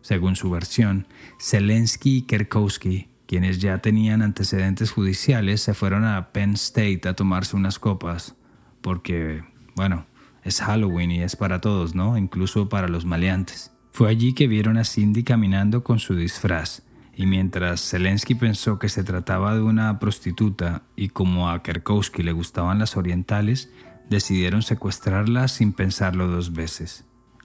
Según 0.00 0.36
su 0.36 0.48
versión, 0.48 1.08
Zelensky 1.40 2.18
y 2.18 2.22
Kerkowski, 2.22 3.09
quienes 3.30 3.60
ya 3.60 3.78
tenían 3.78 4.22
antecedentes 4.22 4.90
judiciales, 4.90 5.60
se 5.60 5.72
fueron 5.72 6.04
a 6.04 6.32
Penn 6.32 6.54
State 6.54 7.02
a 7.08 7.14
tomarse 7.14 7.54
unas 7.54 7.78
copas, 7.78 8.34
porque, 8.80 9.44
bueno, 9.76 10.04
es 10.42 10.60
Halloween 10.60 11.12
y 11.12 11.22
es 11.22 11.36
para 11.36 11.60
todos, 11.60 11.94
¿no? 11.94 12.18
Incluso 12.18 12.68
para 12.68 12.88
los 12.88 13.04
maleantes. 13.04 13.70
Fue 13.92 14.10
allí 14.10 14.32
que 14.32 14.48
vieron 14.48 14.78
a 14.78 14.84
Cindy 14.84 15.22
caminando 15.22 15.84
con 15.84 16.00
su 16.00 16.16
disfraz, 16.16 16.82
y 17.14 17.26
mientras 17.26 17.88
Zelensky 17.88 18.34
pensó 18.34 18.80
que 18.80 18.88
se 18.88 19.04
trataba 19.04 19.54
de 19.54 19.62
una 19.62 20.00
prostituta 20.00 20.82
y 20.96 21.10
como 21.10 21.50
a 21.50 21.62
Kerkowski 21.62 22.24
le 22.24 22.32
gustaban 22.32 22.80
las 22.80 22.96
orientales, 22.96 23.70
decidieron 24.08 24.62
secuestrarla 24.62 25.46
sin 25.46 25.72
pensarlo 25.72 26.26
dos 26.26 26.52
veces. 26.52 27.04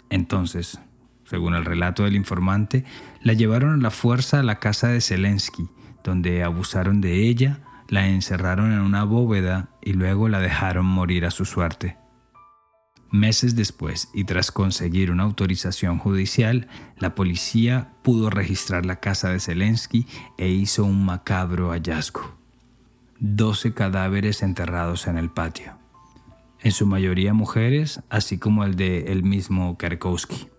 Entonces, 0.10 0.80
según 1.26 1.56
el 1.56 1.66
relato 1.66 2.04
del 2.04 2.16
informante, 2.16 2.86
la 3.22 3.34
llevaron 3.34 3.74
a 3.74 3.84
la 3.84 3.92
fuerza 3.92 4.40
a 4.40 4.44
la 4.44 4.60
casa 4.60 4.88
de 4.88 5.02
Zelensky, 5.02 5.68
donde 6.04 6.44
abusaron 6.44 7.02
de 7.02 7.28
ella, 7.28 7.60
la 7.90 8.08
encerraron 8.08 8.72
en 8.72 8.80
una 8.80 9.04
bóveda 9.04 9.70
y 9.82 9.94
luego 9.94 10.30
la 10.30 10.40
dejaron 10.40 10.86
morir 10.86 11.26
a 11.26 11.32
su 11.32 11.46
suerte. 11.46 11.98
Meses 13.12 13.56
después, 13.56 14.10
y 14.14 14.26
tras 14.26 14.52
conseguir 14.52 15.12
una 15.12 15.24
autorización 15.24 16.00
judicial, 16.00 16.68
la 16.98 17.16
policía 17.16 17.94
pudo 18.02 18.30
registrar 18.30 18.86
la 18.86 19.00
casa 19.00 19.30
de 19.30 19.40
Zelensky 19.40 20.08
e 20.38 20.50
hizo 20.50 20.84
un 20.84 21.06
macabro 21.06 21.70
hallazgo. 21.70 22.38
Doce 23.20 23.74
cadáveres 23.74 24.44
enterrados 24.44 25.08
en 25.08 25.18
el 25.18 25.30
patio, 25.30 25.78
en 26.60 26.72
su 26.72 26.86
mayoría 26.86 27.34
mujeres, 27.34 28.02
así 28.10 28.38
como 28.38 28.66
el 28.66 28.76
de 28.76 29.12
el 29.12 29.24
mismo 29.24 29.78
Kerkowski. 29.78 30.50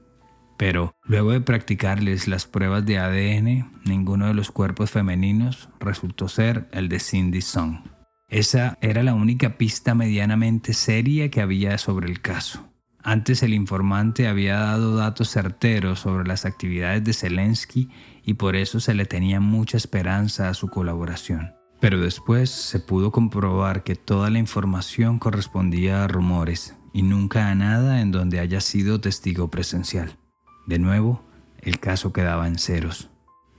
Pero 0.56 0.94
luego 1.04 1.32
de 1.32 1.40
practicarles 1.40 2.28
las 2.28 2.46
pruebas 2.46 2.86
de 2.86 2.98
ADN, 2.98 3.72
ninguno 3.84 4.26
de 4.26 4.34
los 4.34 4.50
cuerpos 4.50 4.90
femeninos 4.90 5.68
resultó 5.80 6.28
ser 6.28 6.68
el 6.72 6.88
de 6.88 6.98
Cindy 6.98 7.42
Song. 7.42 7.80
Esa 8.28 8.76
era 8.80 9.02
la 9.02 9.14
única 9.14 9.56
pista 9.56 9.94
medianamente 9.94 10.74
seria 10.74 11.30
que 11.30 11.40
había 11.40 11.78
sobre 11.78 12.08
el 12.08 12.20
caso. 12.20 12.68
Antes 13.02 13.44
el 13.44 13.54
informante 13.54 14.26
había 14.26 14.58
dado 14.58 14.96
datos 14.96 15.30
certeros 15.30 16.00
sobre 16.00 16.26
las 16.26 16.44
actividades 16.44 17.04
de 17.04 17.12
Zelensky 17.12 17.88
y 18.24 18.34
por 18.34 18.56
eso 18.56 18.80
se 18.80 18.94
le 18.94 19.04
tenía 19.04 19.38
mucha 19.38 19.76
esperanza 19.76 20.48
a 20.48 20.54
su 20.54 20.66
colaboración. 20.66 21.54
Pero 21.78 22.00
después 22.00 22.50
se 22.50 22.80
pudo 22.80 23.12
comprobar 23.12 23.84
que 23.84 23.94
toda 23.94 24.28
la 24.30 24.40
información 24.40 25.20
correspondía 25.20 26.02
a 26.02 26.08
rumores 26.08 26.74
y 26.92 27.02
nunca 27.02 27.48
a 27.48 27.54
nada 27.54 28.00
en 28.00 28.10
donde 28.10 28.40
haya 28.40 28.60
sido 28.60 29.00
testigo 29.00 29.50
presencial. 29.50 30.18
De 30.66 30.80
nuevo, 30.80 31.22
el 31.60 31.78
caso 31.78 32.12
quedaba 32.12 32.48
en 32.48 32.58
ceros. 32.58 33.08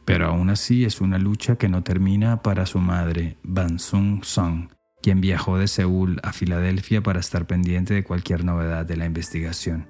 Pero 0.05 0.27
aún 0.27 0.49
así 0.49 0.83
es 0.83 0.99
una 0.99 1.17
lucha 1.17 1.57
que 1.57 1.69
no 1.69 1.83
termina 1.83 2.41
para 2.41 2.65
su 2.65 2.79
madre, 2.79 3.37
Bansung 3.43 4.23
Song, 4.25 4.69
quien 5.01 5.21
viajó 5.21 5.57
de 5.57 5.67
Seúl 5.69 6.19
a 6.23 6.33
Filadelfia 6.33 7.01
para 7.01 7.21
estar 7.21 7.45
pendiente 7.47 7.93
de 7.93 8.03
cualquier 8.03 8.43
novedad 8.43 8.85
de 8.85 8.97
la 8.97 9.05
investigación. 9.05 9.87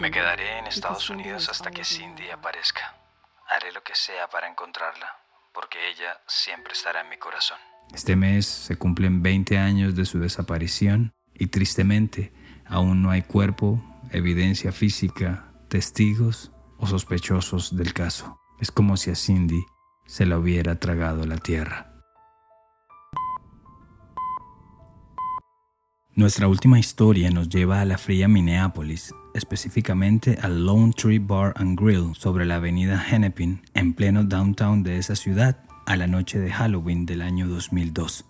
Me 0.00 0.10
quedaré 0.10 0.58
en 0.58 0.66
Estados 0.66 1.10
Unidos 1.10 1.48
hasta 1.48 1.70
que 1.70 1.84
Cindy 1.84 2.30
aparezca. 2.30 2.94
Haré 3.48 3.72
lo 3.72 3.82
que 3.82 3.94
sea 3.94 4.28
para 4.28 4.48
encontrarla, 4.48 5.06
porque 5.54 5.78
ella 5.90 6.20
siempre 6.26 6.74
estará 6.74 7.00
en 7.00 7.08
mi 7.08 7.16
corazón. 7.16 7.58
Este 7.92 8.16
mes 8.16 8.46
se 8.46 8.76
cumplen 8.76 9.22
20 9.22 9.58
años 9.58 9.96
de 9.96 10.04
su 10.04 10.18
desaparición 10.20 11.14
y 11.40 11.48
tristemente 11.48 12.32
aún 12.66 13.02
no 13.02 13.10
hay 13.10 13.22
cuerpo 13.22 13.82
evidencia 14.12 14.70
física, 14.70 15.52
testigos 15.68 16.52
o 16.78 16.86
sospechosos 16.86 17.76
del 17.76 17.92
caso. 17.92 18.38
Es 18.60 18.70
como 18.70 18.96
si 18.96 19.10
a 19.10 19.16
Cindy 19.16 19.64
se 20.06 20.26
la 20.26 20.38
hubiera 20.38 20.78
tragado 20.78 21.26
la 21.26 21.38
tierra. 21.38 21.86
Nuestra 26.14 26.48
última 26.48 26.78
historia 26.78 27.30
nos 27.30 27.48
lleva 27.48 27.80
a 27.80 27.84
la 27.86 27.96
fría 27.96 28.28
Minneapolis, 28.28 29.14
específicamente 29.32 30.38
al 30.42 30.66
Lone 30.66 30.92
Tree 30.92 31.18
Bar 31.18 31.54
and 31.56 31.80
Grill 31.80 32.14
sobre 32.14 32.44
la 32.44 32.56
avenida 32.56 33.02
Hennepin, 33.08 33.62
en 33.72 33.94
pleno 33.94 34.24
downtown 34.24 34.82
de 34.82 34.98
esa 34.98 35.16
ciudad, 35.16 35.64
a 35.86 35.96
la 35.96 36.06
noche 36.06 36.38
de 36.38 36.52
Halloween 36.52 37.06
del 37.06 37.22
año 37.22 37.48
2002. 37.48 38.26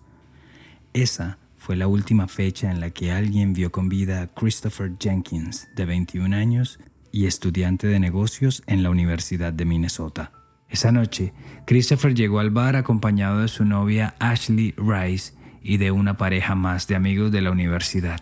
Esa 0.93 1.39
fue 1.71 1.77
la 1.77 1.87
última 1.87 2.27
fecha 2.27 2.69
en 2.69 2.81
la 2.81 2.89
que 2.89 3.13
alguien 3.13 3.53
vio 3.53 3.71
con 3.71 3.87
vida 3.87 4.21
a 4.21 4.27
Christopher 4.27 4.91
Jenkins, 4.99 5.69
de 5.73 5.85
21 5.85 6.35
años 6.35 6.81
y 7.13 7.27
estudiante 7.27 7.87
de 7.87 7.97
negocios 7.97 8.61
en 8.67 8.83
la 8.83 8.89
Universidad 8.89 9.53
de 9.53 9.63
Minnesota. 9.63 10.33
Esa 10.67 10.91
noche, 10.91 11.31
Christopher 11.65 12.13
llegó 12.13 12.41
al 12.41 12.49
bar 12.49 12.75
acompañado 12.75 13.39
de 13.39 13.47
su 13.47 13.63
novia 13.63 14.15
Ashley 14.19 14.75
Rice 14.75 15.31
y 15.63 15.77
de 15.77 15.91
una 15.91 16.17
pareja 16.17 16.55
más 16.55 16.87
de 16.87 16.95
amigos 16.95 17.31
de 17.31 17.39
la 17.39 17.51
universidad. 17.51 18.19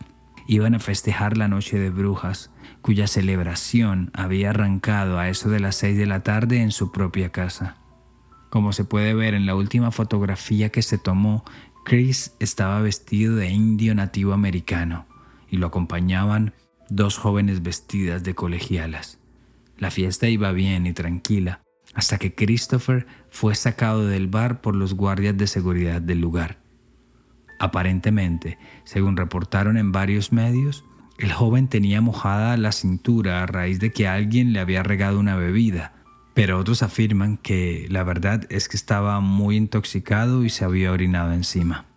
Iban 0.47 0.75
a 0.75 0.79
festejar 0.79 1.35
la 1.35 1.47
noche 1.47 1.79
de 1.79 1.89
brujas, 1.89 2.51
cuya 2.83 3.07
celebración 3.07 4.11
había 4.13 4.51
arrancado 4.51 5.17
a 5.17 5.27
eso 5.27 5.49
de 5.49 5.59
las 5.59 5.75
6 5.77 5.97
de 5.97 6.05
la 6.05 6.21
tarde 6.21 6.61
en 6.61 6.69
su 6.69 6.91
propia 6.91 7.31
casa. 7.31 7.77
Como 8.51 8.73
se 8.73 8.83
puede 8.83 9.13
ver 9.13 9.33
en 9.33 9.45
la 9.45 9.55
última 9.55 9.91
fotografía 9.91 10.69
que 10.69 10.81
se 10.81 10.97
tomó, 10.97 11.45
Chris 11.83 12.35
estaba 12.39 12.81
vestido 12.81 13.35
de 13.35 13.49
indio 13.49 13.95
nativo 13.95 14.33
americano 14.33 15.07
y 15.49 15.57
lo 15.57 15.67
acompañaban 15.67 16.53
dos 16.89 17.17
jóvenes 17.17 17.63
vestidas 17.63 18.23
de 18.23 18.35
colegialas. 18.35 19.19
La 19.77 19.91
fiesta 19.91 20.27
iba 20.27 20.51
bien 20.51 20.85
y 20.85 20.93
tranquila 20.93 21.61
hasta 21.93 22.17
que 22.17 22.35
Christopher 22.35 23.07
fue 23.29 23.55
sacado 23.55 24.05
del 24.07 24.27
bar 24.27 24.61
por 24.61 24.75
los 24.75 24.93
guardias 24.93 25.37
de 25.37 25.47
seguridad 25.47 26.01
del 26.01 26.21
lugar. 26.21 26.59
Aparentemente, 27.59 28.57
según 28.83 29.17
reportaron 29.17 29.75
en 29.77 29.91
varios 29.91 30.31
medios, 30.31 30.85
el 31.17 31.33
joven 31.33 31.67
tenía 31.67 31.99
mojada 31.99 32.55
la 32.57 32.71
cintura 32.71 33.43
a 33.43 33.45
raíz 33.45 33.79
de 33.79 33.91
que 33.91 34.07
alguien 34.07 34.53
le 34.53 34.59
había 34.59 34.83
regado 34.83 35.19
una 35.19 35.35
bebida 35.35 35.98
pero 36.39 36.57
otros 36.57 36.83
afirman 36.83 37.35
que 37.35 37.85
la 37.89 38.05
verdad 38.05 38.45
es 38.47 38.69
que 38.69 38.77
estaba 38.77 39.19
muy 39.19 39.57
intoxicado 39.57 40.45
y 40.45 40.49
se 40.49 40.63
había 40.63 40.93
orinado 40.93 41.33
encima. 41.33 41.87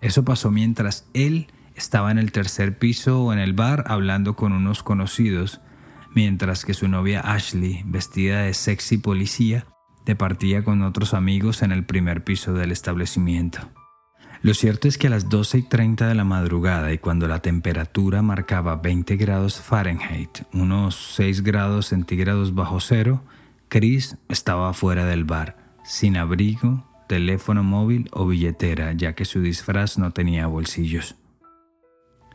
Eso 0.00 0.24
pasó 0.24 0.50
mientras 0.50 1.06
él 1.12 1.48
estaba 1.74 2.10
en 2.10 2.16
el 2.16 2.32
tercer 2.32 2.78
piso 2.78 3.22
o 3.22 3.34
en 3.34 3.38
el 3.38 3.52
bar 3.52 3.84
hablando 3.86 4.34
con 4.34 4.54
unos 4.54 4.82
conocidos, 4.82 5.60
mientras 6.14 6.64
que 6.64 6.72
su 6.72 6.88
novia 6.88 7.20
Ashley, 7.20 7.82
vestida 7.84 8.44
de 8.44 8.54
sexy 8.54 8.96
policía, 8.96 9.66
departía 10.06 10.64
con 10.64 10.80
otros 10.80 11.12
amigos 11.12 11.60
en 11.60 11.70
el 11.70 11.84
primer 11.84 12.24
piso 12.24 12.54
del 12.54 12.72
establecimiento. 12.72 13.58
Lo 14.40 14.54
cierto 14.54 14.88
es 14.88 14.96
que 14.96 15.08
a 15.08 15.10
las 15.10 15.28
12 15.28 15.58
y 15.58 15.62
30 15.64 16.08
de 16.08 16.14
la 16.14 16.24
madrugada 16.24 16.94
y 16.94 16.98
cuando 16.98 17.28
la 17.28 17.40
temperatura 17.40 18.22
marcaba 18.22 18.76
20 18.76 19.16
grados 19.16 19.60
Fahrenheit, 19.60 20.30
unos 20.54 20.94
6 21.16 21.42
grados 21.42 21.88
centígrados 21.88 22.54
bajo 22.54 22.80
cero, 22.80 23.22
Chris 23.68 24.16
estaba 24.28 24.72
fuera 24.74 25.04
del 25.06 25.24
bar, 25.24 25.56
sin 25.82 26.16
abrigo, 26.16 26.84
teléfono 27.08 27.64
móvil 27.64 28.08
o 28.12 28.26
billetera, 28.26 28.92
ya 28.92 29.14
que 29.14 29.24
su 29.24 29.40
disfraz 29.40 29.98
no 29.98 30.12
tenía 30.12 30.46
bolsillos. 30.46 31.16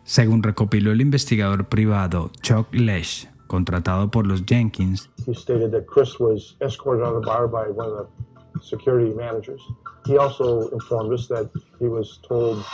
Según 0.04 0.44
recopiló 0.44 0.92
el 0.92 1.00
investigador 1.00 1.70
privado 1.70 2.32
Chuck 2.42 2.68
Lesh, 2.74 3.30
contratado 3.48 4.12
por 4.12 4.28
los 4.28 4.44
Jenkins, 4.46 5.10
he 5.26 5.34
stated 5.34 5.72
that 5.72 5.86
Chris 5.86 6.20
was 6.20 6.58
escorted 6.60 7.06
out 7.06 7.16
of 7.16 7.22
the 7.22 7.28
bar 7.28 7.48
by 7.48 7.70
one 7.72 7.90
of 7.90 8.08
the 8.54 8.62
security 8.62 9.14
managers. 9.14 9.62
He 10.06 10.18
also 10.18 10.70
informed 10.72 11.14
us 11.14 11.28
that 11.30 11.50
he 11.80 11.88
was 11.88 12.20
told, 12.28 12.66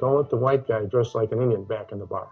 "Don't 0.00 0.16
let 0.16 0.30
the 0.30 0.36
white 0.36 0.64
guy 0.68 0.86
dressed 0.86 1.14
like 1.14 1.34
an 1.34 1.42
Indian 1.42 1.64
back 1.66 1.90
in 1.90 1.98
the 1.98 2.06
bar." 2.06 2.28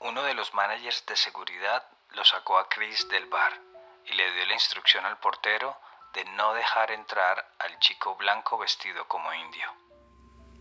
Uno 0.00 0.22
de 0.22 0.34
los 0.34 0.52
managers 0.54 1.02
de 1.08 1.16
seguridad 1.16 1.82
lo 2.16 2.22
sacó 2.24 2.58
a 2.58 2.68
Chris 2.68 3.08
del 3.10 3.28
bar 3.28 3.67
y 4.10 4.16
le 4.16 4.32
dio 4.34 4.46
la 4.46 4.54
instrucción 4.54 5.04
al 5.04 5.18
portero 5.18 5.76
de 6.14 6.24
no 6.36 6.54
dejar 6.54 6.90
entrar 6.90 7.36
al 7.58 7.78
chico 7.78 8.16
blanco 8.16 8.58
vestido 8.58 9.06
como 9.08 9.32
indio. 9.34 9.68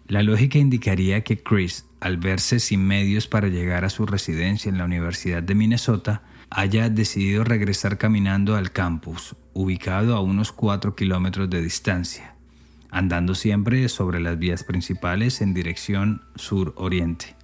La 0.07 0.23
lógica 0.23 0.57
indicaría 0.57 1.23
que 1.23 1.43
Chris, 1.43 1.86
al 1.99 2.17
verse 2.17 2.60
sin 2.60 2.86
medios 2.86 3.27
para 3.27 3.47
llegar 3.47 3.83
a 3.83 3.89
su 3.89 4.05
residencia 4.05 4.69
en 4.69 4.77
la 4.77 4.86
Universidad 4.86 5.43
de 5.43 5.55
Minnesota, 5.55 6.21
haya 6.49 6.89
decidido 6.89 7.43
regresar 7.43 7.97
caminando 7.97 8.55
al 8.55 8.71
campus, 8.71 9.36
ubicado 9.53 10.15
a 10.15 10.21
unos 10.21 10.53
4 10.53 10.95
kilómetros 10.95 11.49
de 11.49 11.62
distancia, 11.62 12.36
andando 12.89 13.36
siempre 13.36 13.89
sobre 13.89 14.21
las 14.21 14.39
vías 14.39 14.63
principales 14.63 15.41
en 15.41 15.53
dirección 15.53 16.25
sur-oriente. 16.36 17.36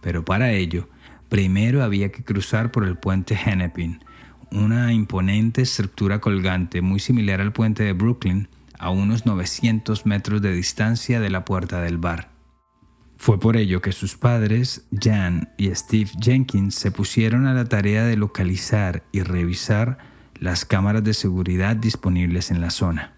Pero 0.00 0.24
para 0.24 0.52
ello, 0.52 0.88
primero 1.28 1.82
había 1.82 2.10
que 2.10 2.24
cruzar 2.24 2.70
por 2.70 2.84
el 2.84 2.96
puente 2.96 3.34
Hennepin, 3.34 4.02
una 4.50 4.92
imponente 4.92 5.62
estructura 5.62 6.20
colgante 6.20 6.82
muy 6.82 7.00
similar 7.00 7.40
al 7.40 7.52
puente 7.52 7.82
de 7.82 7.92
Brooklyn, 7.92 8.48
a 8.78 8.90
unos 8.90 9.26
900 9.26 10.06
metros 10.06 10.42
de 10.42 10.52
distancia 10.52 11.20
de 11.20 11.30
la 11.30 11.44
puerta 11.44 11.80
del 11.80 11.98
bar. 11.98 12.30
Fue 13.16 13.40
por 13.40 13.56
ello 13.56 13.80
que 13.80 13.92
sus 13.92 14.16
padres, 14.16 14.86
Jan 14.92 15.48
y 15.56 15.74
Steve 15.74 16.10
Jenkins, 16.20 16.74
se 16.74 16.90
pusieron 16.90 17.46
a 17.46 17.54
la 17.54 17.64
tarea 17.64 18.04
de 18.04 18.16
localizar 18.16 19.04
y 19.10 19.22
revisar 19.22 19.98
las 20.38 20.64
cámaras 20.64 21.02
de 21.02 21.14
seguridad 21.14 21.76
disponibles 21.76 22.50
en 22.50 22.60
la 22.60 22.70
zona. 22.70 23.14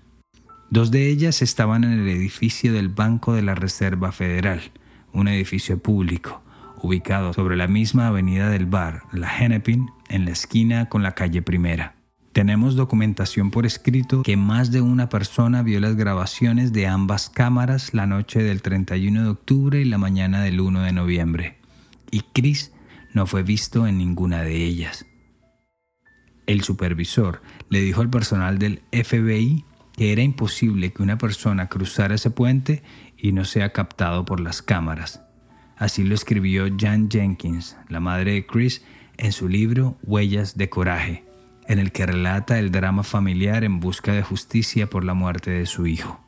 Dos 0.70 0.90
de 0.90 1.08
ellas 1.08 1.42
estaban 1.42 1.82
en 1.82 1.92
el 1.92 2.08
edificio 2.08 2.72
del 2.72 2.90
Banco 2.90 3.34
de 3.34 3.42
la 3.42 3.54
Reserva 3.54 4.12
Federal, 4.12 4.60
un 5.12 5.26
edificio 5.26 5.78
público, 5.78 6.42
ubicado 6.82 7.32
sobre 7.32 7.56
la 7.56 7.68
misma 7.68 8.08
avenida 8.08 8.50
del 8.50 8.66
bar, 8.66 9.02
la 9.12 9.28
Hennepin, 9.38 9.90
en 10.08 10.24
la 10.24 10.30
esquina 10.30 10.88
con 10.88 11.02
la 11.02 11.12
calle 11.12 11.42
Primera. 11.42 11.96
Tenemos 12.32 12.76
documentación 12.76 13.50
por 13.50 13.66
escrito 13.66 14.22
que 14.22 14.36
más 14.36 14.70
de 14.70 14.80
una 14.80 15.08
persona 15.08 15.62
vio 15.62 15.80
las 15.80 15.96
grabaciones 15.96 16.72
de 16.72 16.86
ambas 16.86 17.30
cámaras 17.30 17.94
la 17.94 18.06
noche 18.06 18.42
del 18.42 18.62
31 18.62 19.22
de 19.22 19.28
octubre 19.28 19.80
y 19.80 19.84
la 19.84 19.98
mañana 19.98 20.42
del 20.42 20.60
1 20.60 20.82
de 20.82 20.92
noviembre, 20.92 21.58
y 22.10 22.20
Chris 22.32 22.72
no 23.12 23.26
fue 23.26 23.42
visto 23.42 23.86
en 23.86 23.98
ninguna 23.98 24.42
de 24.42 24.64
ellas. 24.64 25.06
El 26.46 26.62
supervisor 26.62 27.42
le 27.68 27.80
dijo 27.80 28.00
al 28.00 28.10
personal 28.10 28.58
del 28.58 28.82
FBI 28.92 29.64
que 29.96 30.12
era 30.12 30.22
imposible 30.22 30.92
que 30.92 31.02
una 31.02 31.18
persona 31.18 31.68
cruzara 31.68 32.14
ese 32.14 32.30
puente 32.30 32.84
y 33.16 33.32
no 33.32 33.44
sea 33.44 33.72
captado 33.72 34.24
por 34.24 34.38
las 34.38 34.62
cámaras. 34.62 35.27
Así 35.78 36.02
lo 36.02 36.14
escribió 36.14 36.66
Jan 36.76 37.08
Jenkins, 37.08 37.76
la 37.88 38.00
madre 38.00 38.32
de 38.32 38.46
Chris, 38.46 38.82
en 39.16 39.32
su 39.32 39.48
libro 39.48 39.96
Huellas 40.02 40.56
de 40.56 40.68
Coraje, 40.68 41.24
en 41.68 41.78
el 41.78 41.92
que 41.92 42.06
relata 42.06 42.58
el 42.58 42.70
drama 42.70 43.04
familiar 43.04 43.64
en 43.64 43.78
busca 43.78 44.12
de 44.12 44.22
justicia 44.22 44.90
por 44.90 45.04
la 45.04 45.14
muerte 45.14 45.50
de 45.50 45.66
su 45.66 45.86
hijo. 45.86 46.20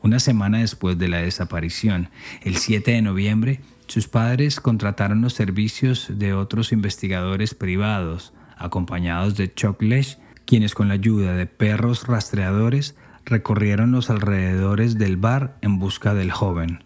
Una 0.00 0.20
semana 0.20 0.58
después 0.58 0.98
de 0.98 1.08
la 1.08 1.18
desaparición, 1.18 2.10
el 2.42 2.56
7 2.56 2.92
de 2.92 3.02
noviembre, 3.02 3.60
sus 3.88 4.06
padres 4.06 4.60
contrataron 4.60 5.20
los 5.20 5.32
servicios 5.32 6.06
de 6.10 6.32
otros 6.32 6.70
investigadores 6.70 7.54
privados, 7.54 8.32
acompañados 8.56 9.36
de 9.36 9.52
Chuck 9.52 9.82
Lesh, 9.82 10.18
quienes 10.44 10.74
con 10.74 10.88
la 10.88 10.94
ayuda 10.94 11.34
de 11.34 11.46
perros 11.46 12.06
rastreadores 12.06 12.96
recorrieron 13.24 13.90
los 13.90 14.08
alrededores 14.10 14.96
del 14.98 15.16
bar 15.16 15.58
en 15.60 15.80
busca 15.80 16.14
del 16.14 16.30
joven. 16.30 16.85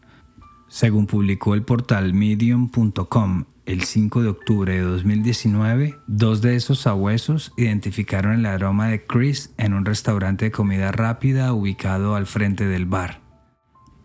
Según 0.70 1.08
publicó 1.08 1.54
el 1.54 1.64
portal 1.64 2.14
medium.com 2.14 3.44
el 3.66 3.82
5 3.82 4.22
de 4.22 4.28
octubre 4.28 4.72
de 4.72 4.82
2019, 4.82 5.98
dos 6.06 6.42
de 6.42 6.54
esos 6.54 6.78
sabuesos 6.78 7.52
identificaron 7.56 8.38
el 8.38 8.46
aroma 8.46 8.86
de 8.86 9.04
Chris 9.04 9.52
en 9.58 9.74
un 9.74 9.84
restaurante 9.84 10.44
de 10.44 10.50
comida 10.52 10.92
rápida 10.92 11.52
ubicado 11.52 12.14
al 12.14 12.26
frente 12.26 12.66
del 12.66 12.86
bar. 12.86 13.20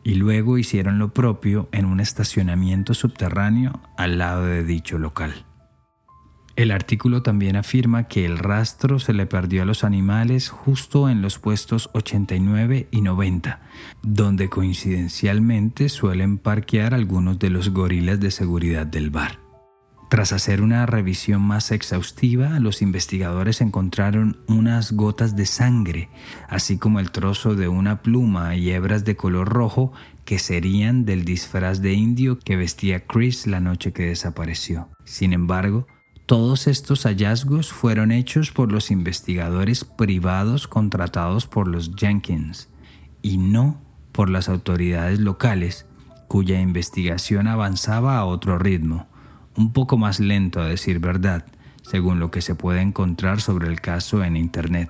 Y 0.03 0.15
luego 0.15 0.57
hicieron 0.57 0.97
lo 0.97 1.13
propio 1.13 1.69
en 1.71 1.85
un 1.85 1.99
estacionamiento 1.99 2.95
subterráneo 2.95 3.79
al 3.95 4.17
lado 4.17 4.45
de 4.45 4.63
dicho 4.63 4.97
local. 4.97 5.45
El 6.55 6.71
artículo 6.71 7.21
también 7.21 7.57
afirma 7.57 8.07
que 8.07 8.25
el 8.25 8.37
rastro 8.37 8.97
se 8.99 9.11
le 9.11 9.25
perdió 9.25 9.63
a 9.63 9.65
los 9.65 9.83
animales 9.83 10.47
justo 10.47 11.09
en 11.09 11.21
los 11.21 11.37
puestos 11.37 11.89
89 11.93 12.87
y 12.91 13.01
90, 13.01 13.59
donde 14.03 14.49
coincidencialmente 14.49 15.89
suelen 15.89 16.37
parquear 16.37 16.93
algunos 16.93 17.39
de 17.39 17.49
los 17.49 17.71
gorilas 17.71 18.21
de 18.21 18.31
seguridad 18.31 18.87
del 18.87 19.09
bar. 19.09 19.39
Tras 20.09 20.31
hacer 20.31 20.61
una 20.61 20.85
revisión 20.85 21.41
más 21.41 21.71
exhaustiva, 21.71 22.59
los 22.59 22.81
investigadores 22.81 23.59
encontraron 23.59 24.37
unas 24.47 24.93
gotas 24.93 25.35
de 25.35 25.45
sangre, 25.45 26.09
así 26.47 26.77
como 26.77 27.01
el 27.01 27.11
trozo 27.11 27.55
de 27.55 27.67
una 27.67 28.01
pluma 28.01 28.55
y 28.55 28.69
hebras 28.69 29.03
de 29.03 29.17
color 29.17 29.49
rojo 29.49 29.91
que 30.23 30.39
serían 30.39 31.03
del 31.03 31.25
disfraz 31.25 31.81
de 31.81 31.93
indio 31.93 32.39
que 32.39 32.55
vestía 32.55 33.05
Chris 33.05 33.45
la 33.45 33.59
noche 33.59 33.91
que 33.91 34.03
desapareció. 34.03 34.87
Sin 35.03 35.33
embargo, 35.33 35.87
todos 36.25 36.65
estos 36.65 37.03
hallazgos 37.03 37.71
fueron 37.71 38.11
hechos 38.11 38.51
por 38.51 38.71
los 38.71 38.89
investigadores 38.89 39.83
privados 39.83 40.67
contratados 40.67 41.45
por 41.45 41.67
los 41.67 41.91
Jenkins 41.95 42.69
y 43.21 43.37
no 43.37 43.79
por 44.11 44.29
las 44.29 44.49
autoridades 44.49 45.19
locales, 45.19 45.85
cuya 46.27 46.59
investigación 46.61 47.47
avanzaba 47.47 48.17
a 48.17 48.25
otro 48.25 48.57
ritmo, 48.57 49.07
un 49.55 49.71
poco 49.71 49.97
más 49.97 50.19
lento 50.19 50.61
a 50.61 50.65
decir 50.65 50.99
verdad, 50.99 51.45
según 51.83 52.19
lo 52.19 52.31
que 52.31 52.41
se 52.41 52.55
puede 52.55 52.81
encontrar 52.81 53.39
sobre 53.39 53.67
el 53.67 53.79
caso 53.79 54.23
en 54.23 54.35
Internet. 54.35 54.89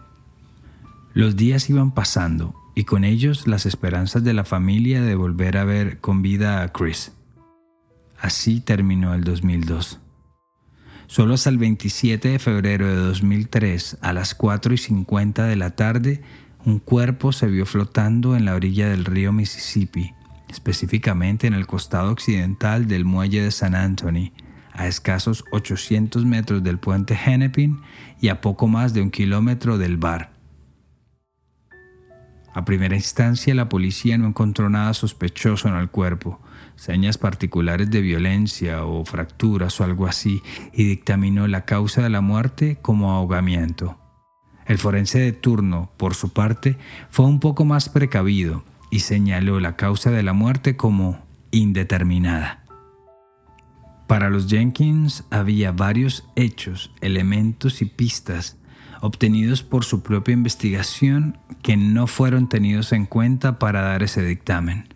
Los 1.13 1.35
días 1.35 1.69
iban 1.69 1.93
pasando 1.93 2.55
y 2.75 2.85
con 2.85 3.03
ellos 3.03 3.45
las 3.45 3.65
esperanzas 3.65 4.23
de 4.23 4.33
la 4.33 4.45
familia 4.45 5.01
de 5.01 5.15
volver 5.15 5.57
a 5.57 5.65
ver 5.65 5.99
con 5.99 6.21
vida 6.21 6.61
a 6.61 6.69
Chris. 6.69 7.11
Así 8.19 8.61
terminó 8.61 9.13
el 9.13 9.25
2002. 9.25 9.99
Solo 11.07 11.35
hasta 11.35 11.49
el 11.49 11.57
27 11.57 12.29
de 12.29 12.39
febrero 12.39 12.87
de 12.87 12.95
2003, 12.95 13.97
a 14.01 14.13
las 14.13 14.33
4 14.33 14.73
y 14.73 14.77
50 14.77 15.45
de 15.45 15.55
la 15.55 15.71
tarde, 15.71 16.21
un 16.65 16.79
cuerpo 16.79 17.31
se 17.31 17.47
vio 17.47 17.65
flotando 17.65 18.35
en 18.35 18.45
la 18.45 18.55
orilla 18.55 18.89
del 18.89 19.05
río 19.05 19.31
Mississippi, 19.31 20.13
específicamente 20.49 21.45
en 21.45 21.53
el 21.53 21.67
costado 21.67 22.11
occidental 22.11 22.87
del 22.87 23.05
muelle 23.05 23.43
de 23.43 23.51
San 23.51 23.75
Anthony, 23.75 24.31
a 24.73 24.87
escasos 24.87 25.45
800 25.51 26.25
metros 26.25 26.63
del 26.63 26.79
puente 26.79 27.13
Hennepin 27.13 27.81
y 28.19 28.29
a 28.29 28.41
poco 28.41 28.67
más 28.67 28.93
de 28.93 29.01
un 29.01 29.11
kilómetro 29.11 29.77
del 29.77 29.97
bar. 29.97 30.33
A 32.53 32.65
primera 32.65 32.95
instancia 32.95 33.53
la 33.53 33.69
policía 33.69 34.17
no 34.17 34.27
encontró 34.27 34.69
nada 34.69 34.93
sospechoso 34.93 35.67
en 35.67 35.75
el 35.75 35.89
cuerpo, 35.89 36.39
señas 36.75 37.17
particulares 37.17 37.89
de 37.89 38.01
violencia 38.01 38.85
o 38.85 39.03
fracturas 39.05 39.79
o 39.79 39.83
algo 39.83 40.07
así, 40.07 40.41
y 40.73 40.83
dictaminó 40.85 41.47
la 41.47 41.65
causa 41.65 42.01
de 42.01 42.09
la 42.09 42.21
muerte 42.21 42.77
como 42.81 43.11
ahogamiento. 43.11 43.97
El 44.65 44.77
forense 44.77 45.19
de 45.19 45.31
turno, 45.31 45.91
por 45.97 46.15
su 46.15 46.33
parte, 46.33 46.77
fue 47.09 47.25
un 47.25 47.39
poco 47.39 47.65
más 47.65 47.89
precavido 47.89 48.63
y 48.89 48.99
señaló 48.99 49.59
la 49.59 49.75
causa 49.75 50.11
de 50.11 50.23
la 50.23 50.33
muerte 50.33 50.75
como 50.75 51.19
indeterminada. 51.51 52.63
Para 54.07 54.29
los 54.29 54.47
Jenkins 54.47 55.23
había 55.31 55.71
varios 55.71 56.27
hechos, 56.35 56.91
elementos 57.01 57.81
y 57.81 57.85
pistas 57.85 58.57
obtenidos 59.01 59.61
por 59.61 59.85
su 59.85 60.01
propia 60.01 60.33
investigación 60.33 61.37
que 61.61 61.77
no 61.77 62.07
fueron 62.07 62.49
tenidos 62.49 62.91
en 62.91 63.05
cuenta 63.05 63.59
para 63.59 63.81
dar 63.81 64.01
ese 64.01 64.23
dictamen. 64.23 64.94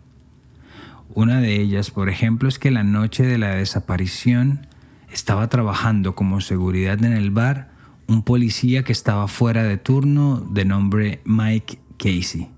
Una 1.12 1.40
de 1.40 1.60
ellas, 1.60 1.90
por 1.90 2.08
ejemplo, 2.08 2.48
es 2.48 2.60
que 2.60 2.70
la 2.70 2.84
noche 2.84 3.24
de 3.24 3.36
la 3.36 3.56
desaparición 3.56 4.66
estaba 5.10 5.48
trabajando 5.48 6.14
como 6.14 6.40
seguridad 6.40 7.02
en 7.04 7.12
el 7.12 7.32
bar 7.32 7.70
un 8.06 8.22
policía 8.22 8.84
que 8.84 8.92
estaba 8.92 9.26
fuera 9.26 9.64
de 9.64 9.76
turno 9.76 10.40
de 10.52 10.64
nombre 10.64 11.20
Mike 11.24 11.80
Casey. 11.98 12.48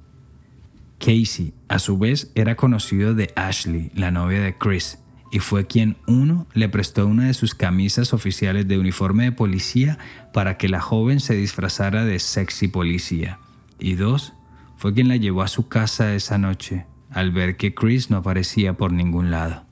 Casey, 0.98 1.54
a 1.68 1.78
su 1.78 1.96
vez, 1.96 2.30
era 2.34 2.54
conocido 2.54 3.14
de 3.14 3.32
Ashley, 3.36 3.90
la 3.94 4.10
novia 4.10 4.40
de 4.40 4.56
Chris, 4.56 4.98
y 5.30 5.38
fue 5.38 5.66
quien, 5.66 5.96
uno, 6.06 6.46
le 6.52 6.68
prestó 6.68 7.06
una 7.06 7.26
de 7.26 7.34
sus 7.34 7.54
camisas 7.54 8.12
oficiales 8.12 8.68
de 8.68 8.78
uniforme 8.78 9.24
de 9.24 9.32
policía 9.32 9.98
para 10.32 10.58
que 10.58 10.68
la 10.68 10.80
joven 10.80 11.20
se 11.20 11.34
disfrazara 11.34 12.04
de 12.04 12.18
sexy 12.18 12.68
policía, 12.68 13.38
y 13.78 13.94
dos, 13.94 14.34
fue 14.76 14.92
quien 14.92 15.08
la 15.08 15.16
llevó 15.16 15.42
a 15.42 15.48
su 15.48 15.68
casa 15.68 16.14
esa 16.14 16.38
noche 16.38 16.86
al 17.12 17.30
ver 17.30 17.56
que 17.56 17.74
Chris 17.74 18.10
no 18.10 18.18
aparecía 18.18 18.76
por 18.76 18.92
ningún 18.92 19.30
lado. 19.30 19.66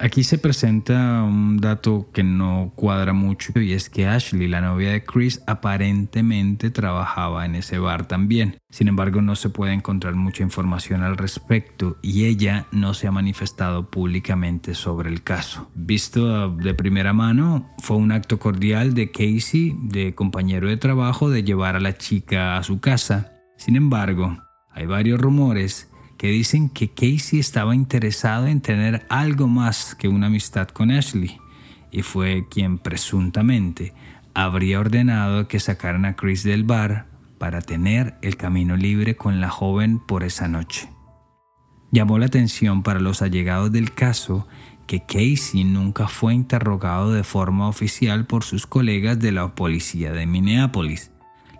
Aquí 0.00 0.22
se 0.22 0.38
presenta 0.38 1.24
un 1.24 1.56
dato 1.56 2.10
que 2.12 2.22
no 2.22 2.72
cuadra 2.76 3.12
mucho 3.12 3.60
y 3.60 3.72
es 3.72 3.90
que 3.90 4.06
Ashley, 4.06 4.46
la 4.46 4.60
novia 4.60 4.92
de 4.92 5.02
Chris, 5.02 5.42
aparentemente 5.48 6.70
trabajaba 6.70 7.44
en 7.44 7.56
ese 7.56 7.80
bar 7.80 8.06
también. 8.06 8.58
Sin 8.70 8.86
embargo, 8.86 9.22
no 9.22 9.34
se 9.34 9.50
puede 9.50 9.72
encontrar 9.72 10.14
mucha 10.14 10.44
información 10.44 11.02
al 11.02 11.16
respecto 11.16 11.98
y 12.00 12.26
ella 12.26 12.66
no 12.70 12.94
se 12.94 13.08
ha 13.08 13.10
manifestado 13.10 13.90
públicamente 13.90 14.76
sobre 14.76 15.10
el 15.10 15.24
caso. 15.24 15.68
Visto 15.74 16.48
de 16.50 16.74
primera 16.74 17.12
mano, 17.12 17.68
fue 17.78 17.96
un 17.96 18.12
acto 18.12 18.38
cordial 18.38 18.94
de 18.94 19.10
Casey, 19.10 19.74
de 19.82 20.14
compañero 20.14 20.68
de 20.68 20.76
trabajo, 20.76 21.28
de 21.28 21.42
llevar 21.42 21.74
a 21.74 21.80
la 21.80 21.98
chica 21.98 22.56
a 22.56 22.62
su 22.62 22.78
casa. 22.78 23.32
Sin 23.56 23.74
embargo, 23.74 24.38
hay 24.70 24.86
varios 24.86 25.20
rumores 25.20 25.90
que 26.16 26.28
dicen 26.28 26.68
que 26.68 26.88
Casey 26.88 27.38
estaba 27.38 27.74
interesado 27.74 28.46
en 28.46 28.60
tener 28.60 29.06
algo 29.08 29.46
más 29.46 29.94
que 29.94 30.08
una 30.08 30.26
amistad 30.26 30.68
con 30.68 30.90
Ashley 30.90 31.38
y 31.90 32.02
fue 32.02 32.46
quien 32.50 32.78
presuntamente 32.78 33.94
habría 34.34 34.80
ordenado 34.80 35.48
que 35.48 35.60
sacaran 35.60 36.04
a 36.04 36.16
Chris 36.16 36.42
del 36.42 36.64
bar 36.64 37.06
para 37.38 37.60
tener 37.60 38.16
el 38.20 38.36
camino 38.36 38.76
libre 38.76 39.16
con 39.16 39.40
la 39.40 39.48
joven 39.48 40.00
por 40.00 40.24
esa 40.24 40.48
noche. 40.48 40.88
Llamó 41.90 42.18
la 42.18 42.26
atención 42.26 42.82
para 42.82 43.00
los 43.00 43.22
allegados 43.22 43.72
del 43.72 43.94
caso 43.94 44.46
que 44.86 45.00
Casey 45.00 45.64
nunca 45.64 46.08
fue 46.08 46.34
interrogado 46.34 47.12
de 47.12 47.22
forma 47.22 47.68
oficial 47.68 48.26
por 48.26 48.42
sus 48.42 48.66
colegas 48.66 49.18
de 49.18 49.32
la 49.32 49.54
policía 49.54 50.12
de 50.12 50.26
Minneapolis, 50.26 51.12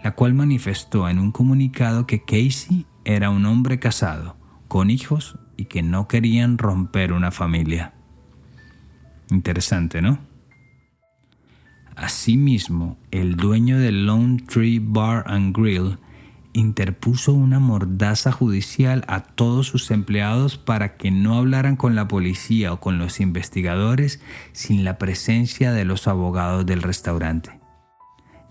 la 0.02 0.12
cual 0.14 0.34
manifestó 0.34 1.08
en 1.08 1.18
un 1.18 1.30
comunicado 1.30 2.06
que 2.06 2.22
Casey 2.22 2.86
era 3.08 3.30
un 3.30 3.46
hombre 3.46 3.78
casado, 3.78 4.36
con 4.68 4.90
hijos 4.90 5.38
y 5.56 5.64
que 5.64 5.82
no 5.82 6.08
querían 6.08 6.58
romper 6.58 7.14
una 7.14 7.30
familia. 7.30 7.94
Interesante, 9.30 10.02
¿no? 10.02 10.18
Asimismo, 11.96 12.98
el 13.10 13.36
dueño 13.36 13.78
del 13.78 14.04
Lone 14.04 14.42
Tree 14.46 14.78
Bar 14.78 15.24
and 15.26 15.56
Grill 15.56 15.96
interpuso 16.52 17.32
una 17.32 17.58
mordaza 17.58 18.30
judicial 18.30 19.06
a 19.08 19.22
todos 19.22 19.66
sus 19.66 19.90
empleados 19.90 20.58
para 20.58 20.98
que 20.98 21.10
no 21.10 21.38
hablaran 21.38 21.76
con 21.76 21.94
la 21.94 22.08
policía 22.08 22.74
o 22.74 22.80
con 22.80 22.98
los 22.98 23.20
investigadores 23.20 24.20
sin 24.52 24.84
la 24.84 24.98
presencia 24.98 25.72
de 25.72 25.86
los 25.86 26.08
abogados 26.08 26.66
del 26.66 26.82
restaurante, 26.82 27.57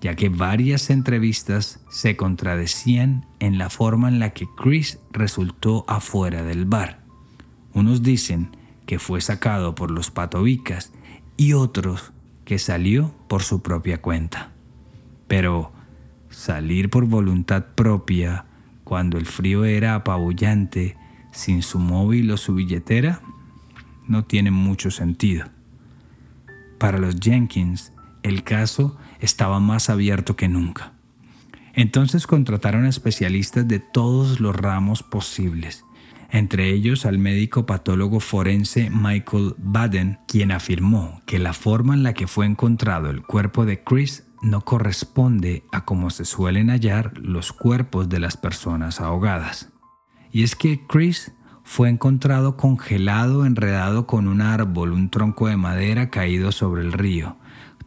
ya 0.02 0.16
que 0.16 0.30
varias 0.30 0.90
entrevistas 0.90 1.80
se 1.90 2.16
contradecían 2.16 3.26
en 3.40 3.58
la 3.58 3.70
forma 3.70 4.08
en 4.08 4.20
la 4.20 4.32
que 4.32 4.48
Chris 4.56 5.00
resultó 5.12 5.86
afuera 5.88 6.44
del 6.44 6.66
bar. 6.66 7.04
Unos 7.74 8.04
dicen 8.04 8.56
que 8.86 9.00
fue 9.00 9.22
sacado 9.22 9.76
por 9.76 9.92
los 9.92 10.12
patobicas 10.12 10.94
y 11.36 11.54
otros 11.54 12.14
que 12.46 12.60
salió 12.60 13.14
por 13.28 13.44
su 13.44 13.62
propia 13.62 14.02
cuenta. 14.02 14.52
Pero 15.28 15.72
salir 16.30 16.90
por 16.90 17.06
voluntad 17.06 17.66
propia 17.76 18.46
cuando 18.84 19.18
el 19.18 19.26
frío 19.26 19.66
era 19.66 19.96
apabullante 19.96 20.96
sin 21.32 21.62
su 21.62 21.80
móvil 21.80 22.32
o 22.32 22.38
su 22.38 22.56
billetera 22.56 23.22
no 24.08 24.24
tiene 24.24 24.52
mucho 24.52 24.92
sentido. 24.92 25.48
Para 26.78 26.98
los 26.98 27.20
Jenkins, 27.20 27.92
el 28.24 28.44
caso 28.44 28.98
estaba 29.20 29.60
más 29.60 29.90
abierto 29.90 30.36
que 30.36 30.48
nunca. 30.48 30.94
Entonces 31.74 32.28
contrataron 32.28 32.86
especialistas 32.86 33.68
de 33.68 33.80
todos 33.80 34.40
los 34.40 34.56
ramos 34.56 35.04
posibles 35.04 35.86
entre 36.30 36.70
ellos 36.72 37.06
al 37.06 37.20
médico 37.20 37.66
patólogo 37.66 38.20
forense 38.20 38.90
Michael 38.90 39.56
Baden, 39.58 40.20
quien 40.28 40.52
afirmó 40.52 41.22
que 41.26 41.40
la 41.40 41.54
forma 41.54 41.94
en 41.94 42.04
la 42.04 42.14
que 42.14 42.28
fue 42.28 42.46
encontrado 42.46 43.10
el 43.10 43.24
cuerpo 43.24 43.66
de 43.66 43.84
Chris 43.84 44.26
no 44.42 44.62
corresponde 44.62 45.64
a 45.72 45.86
cómo 45.86 46.10
se 46.10 46.26
suelen 46.26 46.70
hallar 46.70 47.18
los 47.18 47.54
cuerpos 47.54 48.10
de 48.10 48.20
las 48.20 48.38
personas 48.38 49.00
ahogadas. 49.00 49.72
Y 50.32 50.44
es 50.44 50.56
que 50.56 50.86
Chris 50.86 51.32
fue 51.64 51.90
encontrado 51.90 52.58
congelado 52.58 53.46
enredado 53.46 54.06
con 54.06 54.28
un 54.28 54.42
árbol, 54.42 54.92
un 54.92 55.10
tronco 55.10 55.48
de 55.48 55.58
madera 55.58 56.10
caído 56.10 56.52
sobre 56.52 56.82
el 56.82 56.94
río. 56.94 57.37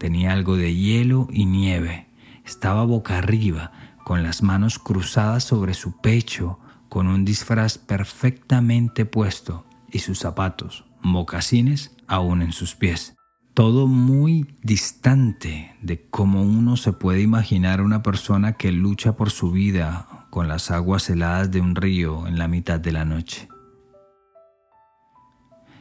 Tenía 0.00 0.32
algo 0.32 0.56
de 0.56 0.74
hielo 0.74 1.28
y 1.30 1.44
nieve. 1.44 2.06
Estaba 2.46 2.84
boca 2.84 3.18
arriba, 3.18 3.70
con 4.02 4.22
las 4.22 4.42
manos 4.42 4.78
cruzadas 4.78 5.44
sobre 5.44 5.74
su 5.74 6.00
pecho, 6.00 6.58
con 6.88 7.06
un 7.06 7.26
disfraz 7.26 7.76
perfectamente 7.76 9.04
puesto 9.04 9.66
y 9.92 9.98
sus 9.98 10.18
zapatos, 10.18 10.86
mocasines, 11.02 11.94
aún 12.06 12.40
en 12.40 12.52
sus 12.52 12.76
pies. 12.76 13.14
Todo 13.52 13.86
muy 13.86 14.56
distante 14.62 15.76
de 15.82 16.08
cómo 16.08 16.44
uno 16.44 16.78
se 16.78 16.94
puede 16.94 17.20
imaginar 17.20 17.82
una 17.82 18.02
persona 18.02 18.54
que 18.54 18.72
lucha 18.72 19.16
por 19.16 19.30
su 19.30 19.50
vida 19.50 20.28
con 20.30 20.48
las 20.48 20.70
aguas 20.70 21.10
heladas 21.10 21.50
de 21.50 21.60
un 21.60 21.74
río 21.74 22.26
en 22.26 22.38
la 22.38 22.48
mitad 22.48 22.80
de 22.80 22.92
la 22.92 23.04
noche. 23.04 23.48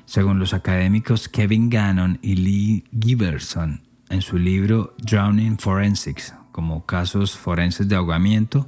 Según 0.04 0.40
los 0.40 0.54
académicos 0.54 1.30
Kevin 1.30 1.70
Gannon 1.70 2.20
y 2.22 2.36
Lee 2.36 2.84
Giberson, 2.92 3.89
en 4.10 4.22
su 4.22 4.38
libro 4.38 4.94
Drowning 4.98 5.58
Forensics, 5.58 6.34
como 6.52 6.86
casos 6.86 7.38
forenses 7.38 7.88
de 7.88 7.96
ahogamiento, 7.96 8.68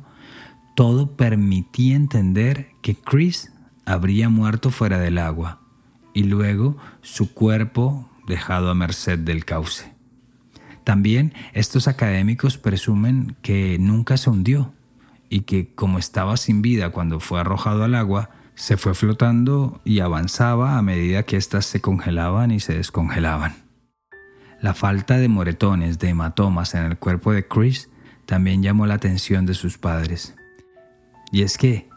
todo 0.75 1.15
permitía 1.15 1.95
entender 1.95 2.67
que 2.81 2.95
Chris 2.95 3.51
habría 3.85 4.29
muerto 4.29 4.69
fuera 4.69 4.99
del 4.99 5.17
agua 5.17 5.59
y 6.13 6.23
luego 6.23 6.77
su 7.01 7.33
cuerpo 7.33 8.09
dejado 8.27 8.69
a 8.69 8.75
merced 8.75 9.19
del 9.19 9.45
cauce. 9.45 9.93
También 10.83 11.33
estos 11.53 11.87
académicos 11.87 12.57
presumen 12.57 13.35
que 13.41 13.77
nunca 13.79 14.17
se 14.17 14.29
hundió 14.29 14.73
y 15.29 15.41
que 15.41 15.73
como 15.73 15.99
estaba 15.99 16.37
sin 16.37 16.61
vida 16.61 16.89
cuando 16.89 17.19
fue 17.19 17.39
arrojado 17.39 17.83
al 17.83 17.95
agua, 17.95 18.29
se 18.55 18.77
fue 18.77 18.93
flotando 18.93 19.81
y 19.85 19.99
avanzaba 19.99 20.77
a 20.77 20.81
medida 20.81 21.23
que 21.23 21.37
éstas 21.37 21.65
se 21.65 21.81
congelaban 21.81 22.51
y 22.51 22.59
se 22.59 22.73
descongelaban. 22.73 23.70
La 24.61 24.75
falta 24.75 25.17
de 25.17 25.27
moretones, 25.27 25.97
de 25.97 26.09
hematomas 26.09 26.75
en 26.75 26.83
el 26.83 26.97
cuerpo 26.97 27.33
de 27.33 27.47
Chris 27.47 27.89
también 28.27 28.61
llamó 28.61 28.85
la 28.85 28.93
atención 28.93 29.47
de 29.47 29.55
sus 29.55 29.79
padres. 29.79 30.35
Y 31.31 31.41
es 31.41 31.57
que 31.57 31.89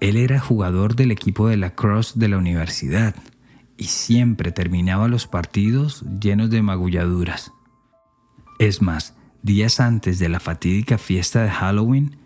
él 0.00 0.18
era 0.18 0.38
jugador 0.38 0.96
del 0.96 1.12
equipo 1.12 1.48
de 1.48 1.56
la 1.56 1.74
Cross 1.74 2.18
de 2.18 2.28
la 2.28 2.36
universidad 2.36 3.14
y 3.78 3.84
siempre 3.84 4.52
terminaba 4.52 5.08
los 5.08 5.26
partidos 5.26 6.04
llenos 6.20 6.50
de 6.50 6.60
magulladuras. 6.60 7.52
Es 8.58 8.82
más, 8.82 9.16
días 9.42 9.80
antes 9.80 10.18
de 10.18 10.28
la 10.28 10.40
fatídica 10.40 10.98
fiesta 10.98 11.42
de 11.42 11.50
Halloween, 11.50 12.16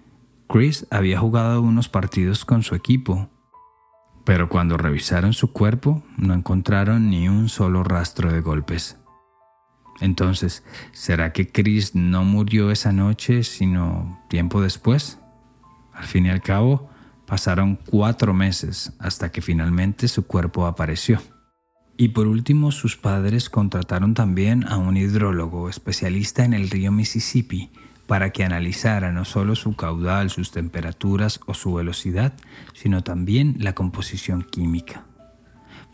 Chris 0.49 0.87
había 0.91 1.21
jugado 1.21 1.63
unos 1.63 1.89
partidos 1.89 2.45
con 2.45 2.65
su 2.65 2.75
equipo, 2.75 3.31
pero 4.25 4.49
cuando 4.49 4.77
revisaron 4.77 5.33
su 5.33 5.53
cuerpo 5.53 6.03
no 6.17 6.35
encontraron 6.35 7.11
ni 7.11 7.29
un 7.29 7.49
solo 7.49 7.85
rastro 7.85 8.33
de 8.33 8.41
golpes. 8.41 8.99
Entonces, 10.05 10.63
¿será 10.93 11.33
que 11.33 11.49
Chris 11.49 11.95
no 11.95 12.25
murió 12.25 12.71
esa 12.71 12.93
noche 12.93 13.43
sino 13.43 14.21
tiempo 14.29 14.61
después? 14.61 15.19
Al 15.95 16.05
fin 16.05 16.27
y 16.27 16.29
al 16.29 16.43
cabo, 16.43 16.91
pasaron 17.27 17.77
cuatro 17.77 18.35
meses 18.35 18.93
hasta 18.99 19.33
que 19.33 19.41
finalmente 19.41 20.09
su 20.09 20.27
cuerpo 20.27 20.67
apareció. 20.67 21.23
Y 21.97 22.09
por 22.09 22.27
último, 22.27 22.71
sus 22.71 22.99
padres 22.99 23.49
contrataron 23.49 24.13
también 24.13 24.69
a 24.69 24.77
un 24.77 24.99
hidrólogo 24.99 25.71
especialista 25.71 26.45
en 26.45 26.53
el 26.53 26.69
río 26.69 26.93
Mississippi 26.93 27.71
para 28.07 28.29
que 28.31 28.45
analizara 28.45 29.11
no 29.11 29.25
solo 29.25 29.55
su 29.55 29.75
caudal, 29.75 30.29
sus 30.29 30.51
temperaturas 30.51 31.41
o 31.47 31.55
su 31.55 31.73
velocidad, 31.73 32.35
sino 32.75 33.03
también 33.03 33.57
la 33.59 33.75
composición 33.75 34.43
química. 34.43 35.07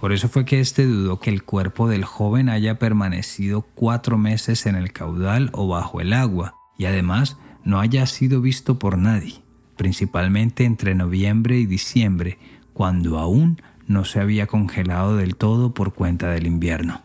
Por 0.01 0.13
eso 0.13 0.29
fue 0.29 0.45
que 0.45 0.59
éste 0.59 0.87
dudó 0.87 1.21
que 1.21 1.31
el 1.31 1.45
cuerpo 1.45 1.87
del 1.87 2.05
joven 2.05 2.49
haya 2.49 2.79
permanecido 2.79 3.63
cuatro 3.63 4.19
meses 4.19 4.67
en 4.67 4.75
el 4.75 4.93
caudal 4.93 5.51
o 5.53 5.69
bajo 5.69 6.01
el 6.01 6.15
agua, 6.15 6.57
y 6.77 6.87
además 6.87 7.37
no 7.63 7.79
haya 7.79 8.07
sido 8.07 8.41
visto 8.41 8.79
por 8.79 8.99
nadie 8.99 9.43
principalmente 9.81 10.67
entre 10.67 10.95
noviembre 10.95 11.59
y 11.59 11.65
diciembre, 11.65 12.39
cuando 12.75 13.19
aún 13.19 13.63
no 13.87 14.05
se 14.05 14.21
había 14.21 14.47
congelado 14.47 15.17
del 15.17 15.37
todo 15.37 15.73
por 15.73 15.95
cuenta 15.95 16.29
del 16.29 16.47
invierno. 16.47 17.01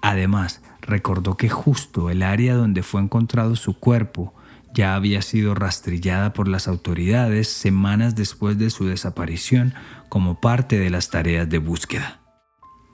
Además, 0.00 0.62
recordó 0.80 1.36
que 1.36 1.50
justo 1.50 2.08
el 2.08 2.22
área 2.22 2.54
donde 2.54 2.82
fue 2.82 3.02
encontrado 3.02 3.54
su 3.54 3.78
cuerpo 3.78 4.32
ya 4.72 4.94
había 4.94 5.20
sido 5.20 5.54
rastrillada 5.54 6.32
por 6.32 6.48
las 6.48 6.68
autoridades 6.68 7.48
semanas 7.48 8.16
después 8.16 8.56
de 8.56 8.70
su 8.70 8.86
desaparición 8.86 9.74
como 10.08 10.40
parte 10.40 10.78
de 10.78 10.88
las 10.88 11.10
tareas 11.10 11.50
de 11.50 11.58
búsqueda. 11.58 12.25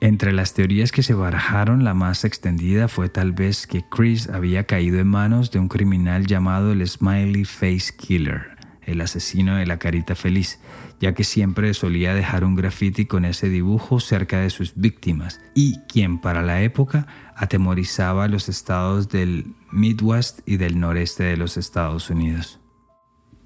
Entre 0.02 0.32
las 0.32 0.52
teorías 0.52 0.90
que 0.90 1.04
se 1.04 1.14
barajaron, 1.14 1.84
la 1.84 1.94
más 1.94 2.24
extendida 2.24 2.88
fue 2.88 3.08
tal 3.08 3.30
vez 3.30 3.68
que 3.68 3.84
Chris 3.88 4.28
había 4.28 4.64
caído 4.64 4.98
en 4.98 5.06
manos 5.06 5.52
de 5.52 5.60
un 5.60 5.68
criminal 5.68 6.26
llamado 6.26 6.72
el 6.72 6.84
Smiley 6.84 7.44
Face 7.44 7.94
Killer, 7.96 8.56
el 8.82 9.00
asesino 9.00 9.54
de 9.54 9.64
la 9.64 9.78
carita 9.78 10.16
feliz, 10.16 10.58
ya 10.98 11.14
que 11.14 11.22
siempre 11.22 11.72
solía 11.72 12.14
dejar 12.14 12.42
un 12.42 12.56
graffiti 12.56 13.06
con 13.06 13.24
ese 13.24 13.48
dibujo 13.48 14.00
cerca 14.00 14.40
de 14.40 14.50
sus 14.50 14.72
víctimas 14.74 15.40
y 15.54 15.78
quien 15.82 16.20
para 16.20 16.42
la 16.42 16.62
época 16.62 17.06
atemorizaba 17.36 18.26
los 18.26 18.48
estados 18.48 19.08
del 19.08 19.54
Midwest 19.70 20.40
y 20.46 20.56
del 20.56 20.80
noreste 20.80 21.22
de 21.22 21.36
los 21.36 21.56
Estados 21.56 22.10
Unidos. 22.10 22.58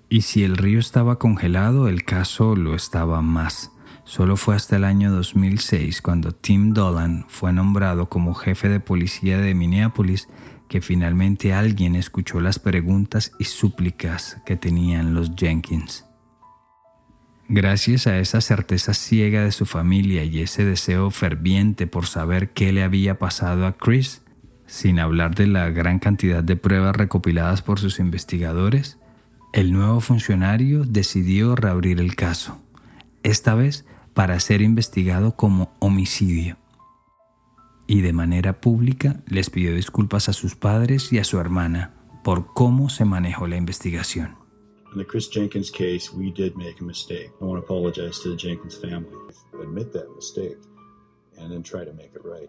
Y 0.08 0.22
si 0.22 0.42
el 0.42 0.56
río 0.56 0.78
estaba 0.78 1.18
congelado, 1.18 1.86
el 1.86 2.04
caso 2.04 2.56
lo 2.56 2.74
estaba 2.74 3.20
más. 3.20 3.75
Solo 4.06 4.36
fue 4.36 4.54
hasta 4.54 4.76
el 4.76 4.84
año 4.84 5.10
2006 5.10 6.00
cuando 6.00 6.30
Tim 6.30 6.72
Dolan 6.72 7.24
fue 7.26 7.52
nombrado 7.52 8.08
como 8.08 8.34
jefe 8.34 8.68
de 8.68 8.78
policía 8.78 9.38
de 9.38 9.52
Minneapolis 9.52 10.28
que 10.68 10.80
finalmente 10.80 11.52
alguien 11.52 11.96
escuchó 11.96 12.40
las 12.40 12.60
preguntas 12.60 13.32
y 13.40 13.44
súplicas 13.44 14.40
que 14.46 14.54
tenían 14.54 15.12
los 15.12 15.32
Jenkins. 15.36 16.06
Gracias 17.48 18.06
a 18.06 18.20
esa 18.20 18.40
certeza 18.40 18.94
ciega 18.94 19.42
de 19.42 19.50
su 19.50 19.66
familia 19.66 20.22
y 20.22 20.40
ese 20.40 20.64
deseo 20.64 21.10
ferviente 21.10 21.88
por 21.88 22.06
saber 22.06 22.50
qué 22.50 22.72
le 22.72 22.84
había 22.84 23.18
pasado 23.18 23.66
a 23.66 23.76
Chris, 23.76 24.22
sin 24.66 25.00
hablar 25.00 25.34
de 25.34 25.48
la 25.48 25.70
gran 25.70 25.98
cantidad 25.98 26.44
de 26.44 26.54
pruebas 26.54 26.94
recopiladas 26.94 27.60
por 27.60 27.80
sus 27.80 27.98
investigadores, 27.98 28.98
el 29.52 29.72
nuevo 29.72 30.00
funcionario 30.00 30.84
decidió 30.84 31.56
reabrir 31.56 31.98
el 31.98 32.14
caso, 32.14 32.62
esta 33.24 33.56
vez 33.56 33.84
para 34.16 34.40
ser 34.40 34.62
investigado 34.62 35.36
como 35.36 35.76
homicidio 35.78 36.56
y 37.86 38.00
de 38.00 38.14
manera 38.14 38.62
pública 38.62 39.22
les 39.28 39.50
pidió 39.50 39.74
disculpas 39.74 40.30
a 40.30 40.32
sus 40.32 40.54
padres 40.56 41.12
y 41.12 41.18
a 41.18 41.24
su 41.24 41.38
hermana 41.38 41.92
por 42.24 42.54
cómo 42.54 42.88
se 42.88 43.04
manejó 43.04 43.46
la 43.46 43.56
investigación. 43.56 44.34
In 44.94 44.98
the 44.98 45.06
Chris 45.06 45.28
Jenkins 45.30 45.70
case, 45.70 46.10
we 46.14 46.32
did 46.32 46.56
make 46.56 46.80
a 46.80 46.84
mistake. 46.84 47.30
I 47.42 47.44
want 47.44 47.60
to 47.60 47.64
apologize 47.64 48.18
to 48.22 48.30
the 48.30 48.36
Jenkins 48.36 48.74
family. 48.74 49.12
Admit 49.60 49.92
that 49.92 50.08
mistake 50.16 50.56
and 51.38 51.52
then 51.52 51.62
try 51.62 51.84
to 51.84 51.92
make 51.92 52.12
it 52.14 52.24
right. 52.24 52.48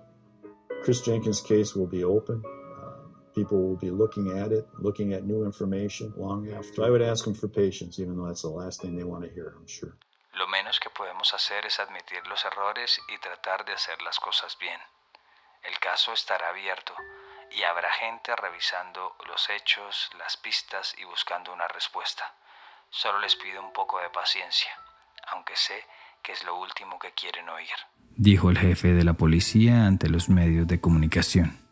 Chris 0.83 1.01
Jenkins' 1.01 1.41
case 1.41 1.75
will 1.75 1.87
be 1.87 2.05
open. 2.05 2.41
Uh, 2.81 2.91
people 3.35 3.61
will 3.61 3.75
be 3.75 3.91
looking 3.91 4.31
at 4.39 4.53
it, 4.53 4.65
looking 4.79 5.11
at 5.11 5.25
new 5.25 5.43
information 5.43 6.13
long 6.15 6.49
after. 6.53 6.85
I 6.85 6.89
would 6.89 7.01
ask 7.01 7.25
them 7.25 7.33
for 7.33 7.49
patience, 7.49 7.99
even 7.99 8.15
though 8.15 8.27
that's 8.27 8.43
the 8.43 8.47
last 8.47 8.81
thing 8.81 8.95
they 8.95 9.03
want 9.03 9.25
to 9.25 9.29
hear, 9.29 9.55
I'm 9.59 9.67
sure. 9.67 9.97
Lo 10.37 10.47
menos 10.47 10.79
que 10.79 10.91
podemos 10.91 11.33
hacer 11.33 11.65
es 11.65 11.79
admitir 11.79 12.27
los 12.27 12.45
errores 12.45 13.01
y 13.07 13.17
tratar 13.17 13.65
de 13.65 13.73
hacer 13.73 13.99
las 14.03 14.19
cosas 14.19 14.55
bien. 14.59 14.79
El 15.63 15.79
caso 15.79 16.13
estará 16.13 16.49
abierto 16.49 16.93
y 17.57 17.63
habrá 17.63 17.91
gente 17.93 18.35
revisando 18.35 19.15
los 19.27 19.49
hechos, 19.49 20.11
las 20.19 20.37
pistas 20.37 20.93
y 20.99 21.05
buscando 21.05 21.51
una 21.51 21.67
respuesta. 21.67 22.35
Solo 22.91 23.19
les 23.19 23.35
pido 23.35 23.65
un 23.65 23.73
poco 23.73 23.99
de 23.99 24.11
paciencia, 24.11 24.69
aunque 25.31 25.55
sé 25.55 25.83
que 26.21 26.33
es 26.33 26.43
lo 26.43 26.55
último 26.55 26.99
que 26.99 27.13
quieren 27.13 27.49
oír. 27.49 27.75
Dijo 28.15 28.51
el 28.51 28.59
jefe 28.59 28.93
de 28.93 29.03
la 29.03 29.13
policía 29.13 29.87
ante 29.87 30.07
los 30.07 30.29
medios 30.29 30.67
de 30.67 30.79
comunicación. 30.79 31.65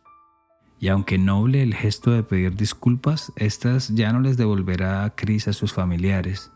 Y 0.79 0.89
aunque 0.89 1.19
noble 1.19 1.61
el 1.61 1.75
gesto 1.75 2.09
de 2.09 2.23
pedir 2.23 2.55
disculpas, 2.55 3.31
estas 3.35 3.89
ya 3.93 4.11
no 4.11 4.21
les 4.21 4.37
devolverá 4.37 5.03
a 5.03 5.15
Chris 5.15 5.47
a 5.47 5.53
sus 5.53 5.71
familiares, 5.71 6.51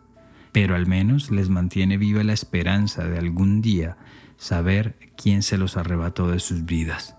pero 0.51 0.75
al 0.75 0.87
menos 0.87 1.31
les 1.31 1.49
mantiene 1.49 1.97
viva 1.97 2.23
la 2.23 2.33
esperanza 2.33 3.05
de 3.05 3.17
algún 3.17 3.61
día 3.61 3.97
saber 4.37 4.97
quién 5.15 5.43
se 5.43 5.57
los 5.57 5.77
arrebató 5.77 6.29
de 6.29 6.39
sus 6.39 6.65
vidas. 6.65 7.15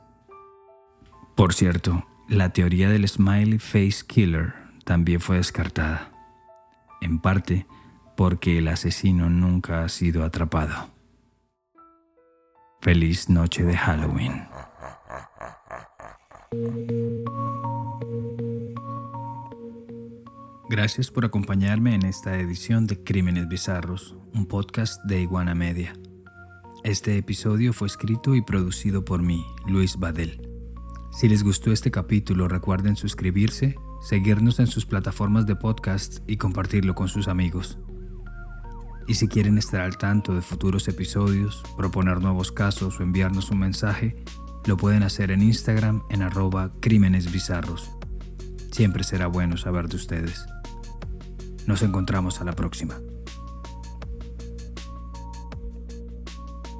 Por 1.36 1.54
cierto, 1.54 2.06
la 2.28 2.52
teoría 2.52 2.88
del 2.88 3.08
Smiley 3.08 3.58
Face 3.58 4.04
Killer 4.06 4.54
también 4.84 5.20
fue 5.20 5.36
descartada, 5.36 6.12
en 7.00 7.18
parte 7.18 7.66
porque 8.16 8.58
el 8.58 8.68
asesino 8.68 9.30
nunca 9.30 9.84
ha 9.84 9.88
sido 9.88 10.24
atrapado. 10.24 10.90
Feliz 12.80 13.28
noche 13.28 13.62
de 13.64 13.76
Halloween. 13.76 14.46
Gracias 20.70 21.10
por 21.10 21.24
acompañarme 21.24 21.96
en 21.96 22.06
esta 22.06 22.38
edición 22.38 22.86
de 22.86 23.02
Crímenes 23.02 23.48
Bizarros, 23.48 24.14
un 24.32 24.46
podcast 24.46 25.02
de 25.02 25.20
Iguana 25.20 25.52
Media. 25.52 25.94
Este 26.84 27.16
episodio 27.16 27.72
fue 27.72 27.88
escrito 27.88 28.36
y 28.36 28.42
producido 28.42 29.04
por 29.04 29.20
mí, 29.20 29.44
Luis 29.66 29.96
Badel. 29.96 30.48
Si 31.10 31.28
les 31.28 31.42
gustó 31.42 31.72
este 31.72 31.90
capítulo, 31.90 32.46
recuerden 32.46 32.94
suscribirse, 32.94 33.74
seguirnos 34.00 34.60
en 34.60 34.68
sus 34.68 34.86
plataformas 34.86 35.44
de 35.44 35.56
podcast 35.56 36.18
y 36.28 36.36
compartirlo 36.36 36.94
con 36.94 37.08
sus 37.08 37.26
amigos. 37.26 37.76
Y 39.08 39.14
si 39.14 39.26
quieren 39.26 39.58
estar 39.58 39.80
al 39.80 39.98
tanto 39.98 40.36
de 40.36 40.40
futuros 40.40 40.86
episodios, 40.86 41.64
proponer 41.76 42.20
nuevos 42.20 42.52
casos 42.52 43.00
o 43.00 43.02
enviarnos 43.02 43.50
un 43.50 43.58
mensaje, 43.58 44.22
lo 44.66 44.76
pueden 44.76 45.02
hacer 45.02 45.32
en 45.32 45.42
Instagram 45.42 46.04
en 46.10 46.22
arroba 46.22 46.70
crímenes 46.78 47.32
bizarros. 47.32 47.90
Siempre 48.70 49.02
será 49.02 49.26
bueno 49.26 49.56
saber 49.56 49.88
de 49.88 49.96
ustedes. 49.96 50.46
Nos 51.70 51.82
encontramos 51.82 52.40
a 52.40 52.44
la 52.44 52.52
próxima. 52.52 53.00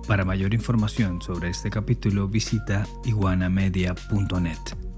Para 0.09 0.25
mayor 0.25 0.53
información 0.53 1.23
sobre 1.23 1.49
este 1.49 1.71
capítulo 1.71 2.27
visita 2.27 2.89
iguanamedia.net. 3.05 4.90